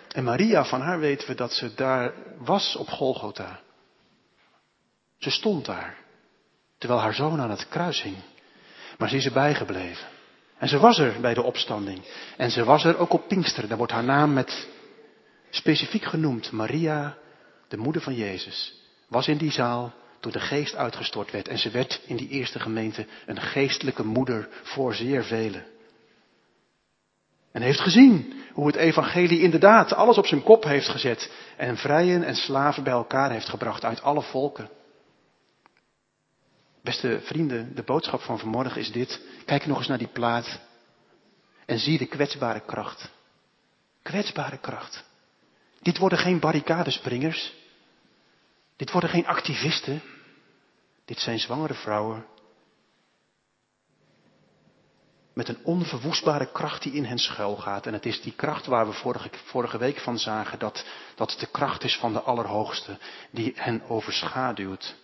En 0.09 0.25
Maria, 0.25 0.65
van 0.65 0.81
haar 0.81 0.99
weten 0.99 1.29
we 1.29 1.35
dat 1.35 1.53
ze 1.53 1.75
daar 1.75 2.13
was 2.39 2.77
op 2.77 2.89
Golgotha. 2.89 3.61
Ze 5.19 5.31
stond 5.31 5.65
daar, 5.65 5.97
terwijl 6.79 7.01
haar 7.01 7.15
zoon 7.15 7.41
aan 7.41 7.51
het 7.51 7.69
kruis 7.69 8.03
hing. 8.03 8.17
Maar 8.99 9.09
ze 9.09 9.17
is 9.17 9.27
erbij 9.27 9.55
gebleven. 9.55 10.07
En 10.59 10.69
ze 10.69 10.79
was 10.79 10.99
er 10.99 11.21
bij 11.21 11.35
de 11.35 11.43
opstanding. 11.43 12.03
En 12.37 12.51
ze 12.51 12.65
was 12.65 12.85
er 12.85 12.99
ook 12.99 13.13
op 13.13 13.29
Pinkster. 13.29 13.69
Daar 13.69 13.77
wordt 13.79 13.93
haar 13.93 14.05
naam 14.05 14.33
met 14.33 14.69
specifiek 15.51 16.05
genoemd. 16.05 16.53
Maria, 16.53 17.17
de 17.69 17.77
moeder 17.77 18.03
van 18.03 18.15
Jezus, 18.15 18.83
was 19.07 19.29
in 19.29 19.37
die 19.37 19.53
zaal 19.53 19.95
toen 20.21 20.33
de 20.33 20.41
geest 20.41 20.75
uitgestort 20.75 21.31
werd. 21.31 21.49
En 21.49 21.59
ze 21.59 21.71
werd 21.71 22.01
in 22.07 22.17
die 22.17 22.29
eerste 22.29 22.61
gemeente 22.61 23.07
een 23.27 23.41
geestelijke 23.41 24.05
moeder 24.05 24.49
voor 24.63 24.95
zeer 24.95 25.25
velen. 25.25 25.65
En 27.53 27.63
heeft 27.63 27.81
gezien 27.81 28.43
hoe 28.53 28.67
het 28.67 28.77
evangelie 28.77 29.41
inderdaad 29.41 29.93
alles 29.93 30.19
op 30.19 30.27
zijn 30.27 30.43
kop 30.43 30.65
heeft 30.65 30.89
gezet. 30.89 31.31
En 31.57 31.77
vrijen 31.77 32.23
en 32.23 32.35
slaven 32.35 32.83
bij 32.83 32.93
elkaar 32.93 33.31
heeft 33.31 33.49
gebracht 33.49 33.85
uit 33.85 34.03
alle 34.03 34.23
volken. 34.23 34.69
Beste 36.83 37.21
vrienden, 37.23 37.75
de 37.75 37.83
boodschap 37.83 38.21
van 38.21 38.39
vanmorgen 38.39 38.81
is 38.81 38.93
dit. 38.93 39.21
Kijk 39.45 39.67
nog 39.67 39.79
eens 39.79 39.89
naar 39.89 39.99
die 39.99 40.13
plaat. 40.13 40.61
En 41.67 41.79
zie 41.79 41.99
de 41.99 42.07
kwetsbare 42.07 42.61
kracht. 42.61 43.11
Kwetsbare 44.03 44.59
kracht. 44.59 45.05
Dit 45.83 45.99
worden 45.99 46.19
geen 46.19 46.41
barricadespringers. 46.41 47.55
Dit 48.79 48.91
worden 48.91 49.11
geen 49.11 49.27
activisten. 49.27 50.03
Dit 51.05 51.19
zijn 51.19 51.39
zwangere 51.39 51.75
vrouwen. 51.75 52.27
Met 55.33 55.49
een 55.49 55.65
onverwoestbare 55.65 56.53
kracht 56.53 56.83
die 56.83 56.93
in 56.93 57.05
hen 57.05 57.19
schuilgaat. 57.19 57.87
En 57.87 57.93
het 57.93 58.07
is 58.07 58.21
die 58.23 58.33
kracht 58.33 58.67
waar 58.67 58.87
we 58.87 58.93
vorige, 58.93 59.31
vorige 59.45 59.79
week 59.79 59.99
van 59.99 60.19
zagen 60.19 60.59
dat, 60.59 60.85
dat 61.15 61.37
de 61.39 61.47
kracht 61.47 61.85
is 61.85 61.97
van 61.97 62.13
de 62.13 62.21
Allerhoogste 62.21 62.99
die 63.31 63.53
hen 63.57 63.83
overschaduwt. 63.89 64.97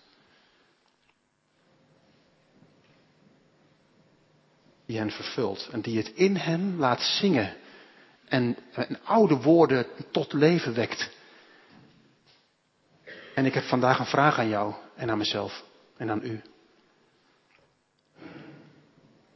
Die 4.87 4.99
hen 4.99 5.11
vervult 5.11 5.69
en 5.73 5.81
die 5.81 5.97
het 5.97 6.09
in 6.09 6.37
hen 6.37 6.77
laat 6.77 7.01
zingen. 7.01 7.57
En, 8.25 8.57
en 8.73 8.99
oude 9.05 9.37
woorden 9.37 9.87
tot 10.11 10.33
leven 10.33 10.75
wekt. 10.75 11.11
En 13.35 13.47
ik 13.47 13.55
heb 13.55 13.65
vandaag 13.65 13.99
een 13.99 14.07
vraag 14.07 14.39
aan 14.39 14.49
jou 14.49 14.75
en 14.95 15.11
aan 15.11 15.19
mezelf 15.19 15.65
en 15.97 16.11
aan 16.11 16.25
u. 16.25 16.41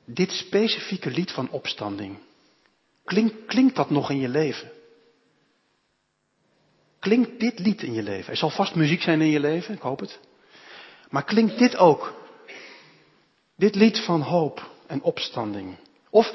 Dit 0.04 0.30
specifieke 0.30 1.10
lied 1.10 1.32
van 1.32 1.50
opstanding, 1.50 2.18
klinkt, 3.46 3.76
dat 3.76 3.90
nog 3.90 4.10
in 4.10 4.20
je 4.20 4.28
leven? 4.28 4.70
Klinkt 6.98 7.40
dit 7.40 7.58
lied 7.58 7.82
in 7.82 7.92
je 7.92 8.02
leven? 8.02 8.30
Er 8.30 8.36
zal 8.36 8.50
vast 8.50 8.74
muziek 8.74 9.02
zijn 9.02 9.20
in 9.20 9.30
je 9.30 9.40
leven, 9.40 9.74
ik 9.74 9.80
hoop 9.80 10.00
het. 10.00 10.18
Maar 11.10 11.24
klinkt 11.24 11.58
dit 11.58 11.76
ook? 11.76 12.14
Dit 13.56 13.74
lied 13.74 13.98
van 13.98 14.20
hoop 14.20 14.70
en 14.86 15.02
opstanding? 15.02 15.76
Of 16.10 16.32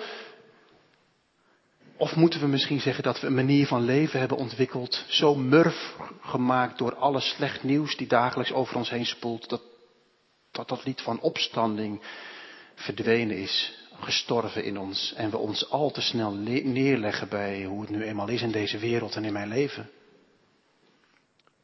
of 1.98 2.16
moeten 2.16 2.40
we 2.40 2.48
misschien 2.48 2.80
zeggen 2.80 3.04
dat 3.04 3.20
we 3.20 3.28
een 3.28 3.36
manier 3.36 3.68
van 3.68 3.82
leven 3.82 4.20
hebben 4.20 4.38
ontwikkeld, 4.38 5.06
zo 5.08 5.36
murf 5.36 5.96
gemaakt 6.22 6.78
door 6.78 6.96
alle 6.96 7.20
slecht 7.20 7.64
nieuws 7.64 7.98
die 7.98 8.08
dagelijks 8.08 8.52
over 8.52 8.76
ons 8.76 8.90
heen 8.90 9.06
spoelt, 9.06 9.50
dat 9.50 9.62
dat, 10.54 10.68
dat 10.68 10.86
lied 10.86 11.02
van 11.02 11.20
opstanding 11.20 12.02
verdwenen 12.76 13.38
is, 13.38 13.78
gestorven 14.00 14.64
in 14.64 14.78
ons 14.78 15.14
en 15.14 15.30
we 15.30 15.38
ons 15.38 15.70
al 15.70 15.92
te 15.92 16.02
snel 16.02 16.32
neerleggen 16.32 17.30
bij 17.30 17.64
hoe 17.64 17.82
het 17.82 17.90
nu 17.90 18.04
eenmaal 18.04 18.28
is 18.28 18.42
in 18.42 18.52
deze 18.52 18.78
wereld 18.78 19.16
en 19.16 19.26
in 19.26 19.34
mijn 19.34 19.48
leven? 19.48 19.90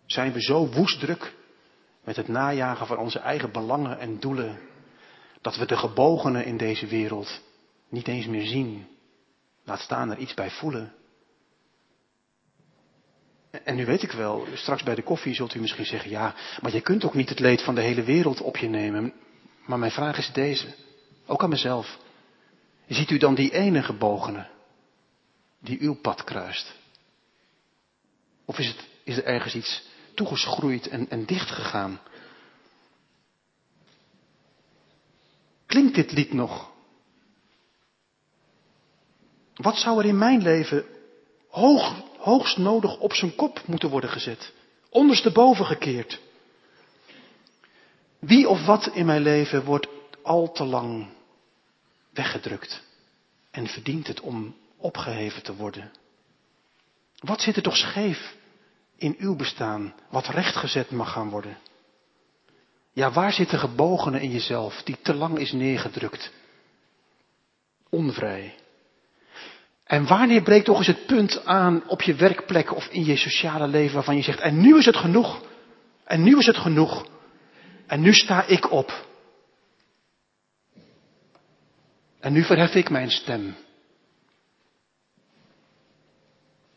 Zijn 0.05 0.31
we 0.33 0.41
zo 0.41 0.67
woestdruk 0.67 1.33
met 2.03 2.15
het 2.15 2.27
najagen 2.27 2.87
van 2.87 2.97
onze 2.97 3.19
eigen 3.19 3.51
belangen 3.51 3.99
en 3.99 4.19
doelen, 4.19 4.59
dat 5.41 5.55
we 5.55 5.65
de 5.65 5.77
gebogenen 5.77 6.45
in 6.45 6.57
deze 6.57 6.87
wereld 6.87 7.41
niet 7.89 8.07
eens 8.07 8.25
meer 8.25 8.47
zien 8.47 8.87
Laat 9.63 9.79
staan 9.79 10.11
er 10.11 10.17
iets 10.17 10.33
bij 10.33 10.51
voelen. 10.51 10.93
En 13.63 13.75
nu 13.75 13.85
weet 13.85 14.03
ik 14.03 14.11
wel, 14.11 14.47
straks 14.53 14.83
bij 14.83 14.95
de 14.95 15.03
koffie 15.03 15.33
zult 15.33 15.53
u 15.53 15.59
misschien 15.59 15.85
zeggen, 15.85 16.09
ja, 16.09 16.35
maar 16.61 16.71
je 16.71 16.81
kunt 16.81 17.03
ook 17.05 17.13
niet 17.13 17.29
het 17.29 17.39
leed 17.39 17.61
van 17.61 17.75
de 17.75 17.81
hele 17.81 18.03
wereld 18.03 18.41
op 18.41 18.57
je 18.57 18.67
nemen. 18.67 19.13
Maar 19.65 19.79
mijn 19.79 19.91
vraag 19.91 20.17
is 20.17 20.31
deze, 20.33 20.75
ook 21.25 21.43
aan 21.43 21.49
mezelf. 21.49 21.97
Ziet 22.87 23.09
u 23.09 23.17
dan 23.17 23.35
die 23.35 23.51
ene 23.51 23.83
gebogene 23.83 24.47
die 25.59 25.79
uw 25.79 25.95
pad 25.95 26.23
kruist? 26.23 26.75
Of 28.45 28.59
is, 28.59 28.67
het, 28.67 28.87
is 29.03 29.17
er 29.17 29.25
ergens 29.25 29.55
iets 29.55 29.83
toegeschroeid 30.13 30.87
en, 30.87 31.09
en 31.09 31.25
dicht 31.25 31.49
gegaan? 31.49 31.99
Klinkt 35.65 35.95
dit 35.95 36.11
lied 36.11 36.33
nog? 36.33 36.68
Wat 39.61 39.77
zou 39.77 39.99
er 39.99 40.05
in 40.05 40.17
mijn 40.17 40.41
leven 40.41 40.85
hoog, 41.49 42.01
hoogst 42.17 42.57
nodig 42.57 42.99
op 42.99 43.13
zijn 43.13 43.35
kop 43.35 43.61
moeten 43.65 43.89
worden 43.89 44.09
gezet? 44.09 44.53
Ondersteboven 44.89 45.65
gekeerd? 45.65 46.19
Wie 48.19 48.49
of 48.49 48.65
wat 48.65 48.87
in 48.87 49.05
mijn 49.05 49.21
leven 49.21 49.63
wordt 49.63 49.87
al 50.23 50.51
te 50.51 50.63
lang 50.63 51.07
weggedrukt 52.13 52.83
en 53.51 53.67
verdient 53.67 54.07
het 54.07 54.19
om 54.19 54.55
opgeheven 54.77 55.43
te 55.43 55.55
worden? 55.55 55.91
Wat 57.17 57.41
zit 57.41 57.55
er 57.55 57.61
toch 57.61 57.77
scheef 57.77 58.35
in 58.95 59.15
uw 59.17 59.35
bestaan, 59.35 59.93
wat 60.09 60.27
rechtgezet 60.27 60.91
mag 60.91 61.11
gaan 61.11 61.29
worden? 61.29 61.57
Ja, 62.93 63.11
waar 63.11 63.33
zit 63.33 63.49
de 63.49 63.57
gebogene 63.57 64.21
in 64.21 64.31
jezelf 64.31 64.83
die 64.83 64.97
te 65.01 65.13
lang 65.13 65.39
is 65.39 65.51
neergedrukt? 65.51 66.31
Onvrij. 67.89 68.55
En 69.89 70.07
wanneer 70.07 70.41
breekt 70.41 70.65
toch 70.65 70.77
eens 70.77 70.87
het 70.87 71.05
punt 71.05 71.45
aan 71.45 71.83
op 71.87 72.01
je 72.01 72.15
werkplek 72.15 72.75
of 72.75 72.87
in 72.87 73.05
je 73.05 73.17
sociale 73.17 73.67
leven 73.67 73.93
waarvan 73.93 74.15
je 74.15 74.21
zegt, 74.21 74.39
en 74.39 74.61
nu 74.61 74.77
is 74.77 74.85
het 74.85 74.97
genoeg. 74.97 75.43
En 76.03 76.23
nu 76.23 76.37
is 76.37 76.45
het 76.45 76.57
genoeg. 76.57 77.07
En 77.87 78.01
nu 78.01 78.13
sta 78.13 78.45
ik 78.45 78.71
op. 78.71 79.07
En 82.19 82.33
nu 82.33 82.43
verhef 82.43 82.75
ik 82.75 82.89
mijn 82.89 83.11
stem. 83.11 83.55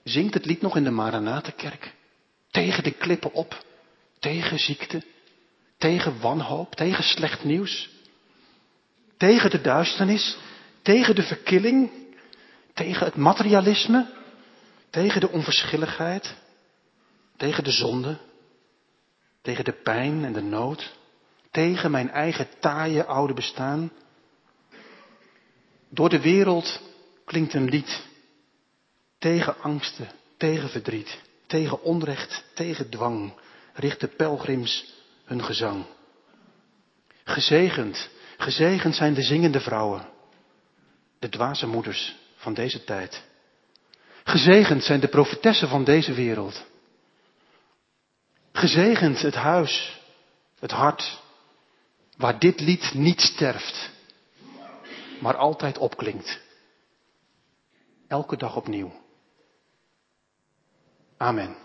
Zingt 0.04 0.34
het 0.34 0.46
lied 0.46 0.60
nog 0.60 0.76
in 0.76 0.84
de 0.84 0.90
Maranatenkerk? 0.90 1.94
Tegen 2.50 2.82
de 2.82 2.92
klippen 2.92 3.32
op, 3.32 3.64
tegen 4.18 4.58
ziekte, 4.58 5.02
tegen 5.78 6.20
wanhoop, 6.20 6.74
tegen 6.74 7.04
slecht 7.04 7.44
nieuws, 7.44 7.90
tegen 9.16 9.50
de 9.50 9.60
duisternis, 9.60 10.36
tegen 10.82 11.14
de 11.14 11.22
verkilling, 11.22 12.01
tegen 12.74 13.06
het 13.06 13.16
materialisme, 13.16 14.06
tegen 14.90 15.20
de 15.20 15.28
onverschilligheid, 15.28 16.34
tegen 17.36 17.64
de 17.64 17.70
zonde, 17.70 18.18
tegen 19.42 19.64
de 19.64 19.72
pijn 19.72 20.24
en 20.24 20.32
de 20.32 20.42
nood, 20.42 20.94
tegen 21.50 21.90
mijn 21.90 22.10
eigen 22.10 22.48
taaie 22.60 23.04
oude 23.04 23.34
bestaan. 23.34 23.92
Door 25.88 26.08
de 26.08 26.20
wereld 26.20 26.80
klinkt 27.24 27.54
een 27.54 27.68
lied 27.68 28.06
tegen 29.18 29.60
angsten, 29.60 30.08
tegen 30.36 30.68
verdriet, 30.68 31.20
tegen 31.46 31.82
onrecht, 31.82 32.44
tegen 32.54 32.90
dwang, 32.90 33.32
richten 33.72 34.16
pelgrims 34.16 34.94
hun 35.24 35.44
gezang. 35.44 35.84
Gezegend, 37.24 38.08
gezegend 38.36 38.94
zijn 38.94 39.14
de 39.14 39.22
zingende 39.22 39.60
vrouwen, 39.60 40.08
de 41.18 41.28
dwaze 41.28 41.66
moeders 41.66 42.20
van 42.42 42.54
deze 42.54 42.84
tijd. 42.84 43.22
Gezegend 44.24 44.84
zijn 44.84 45.00
de 45.00 45.08
profetessen 45.08 45.68
van 45.68 45.84
deze 45.84 46.12
wereld. 46.12 46.64
Gezegend 48.52 49.22
het 49.22 49.34
huis, 49.34 50.00
het 50.58 50.70
hart, 50.70 51.20
waar 52.16 52.38
dit 52.38 52.60
lied 52.60 52.94
niet 52.94 53.20
sterft, 53.20 53.90
maar 55.20 55.36
altijd 55.36 55.78
opklinkt. 55.78 56.40
Elke 58.08 58.36
dag 58.36 58.56
opnieuw. 58.56 58.92
Amen. 61.16 61.56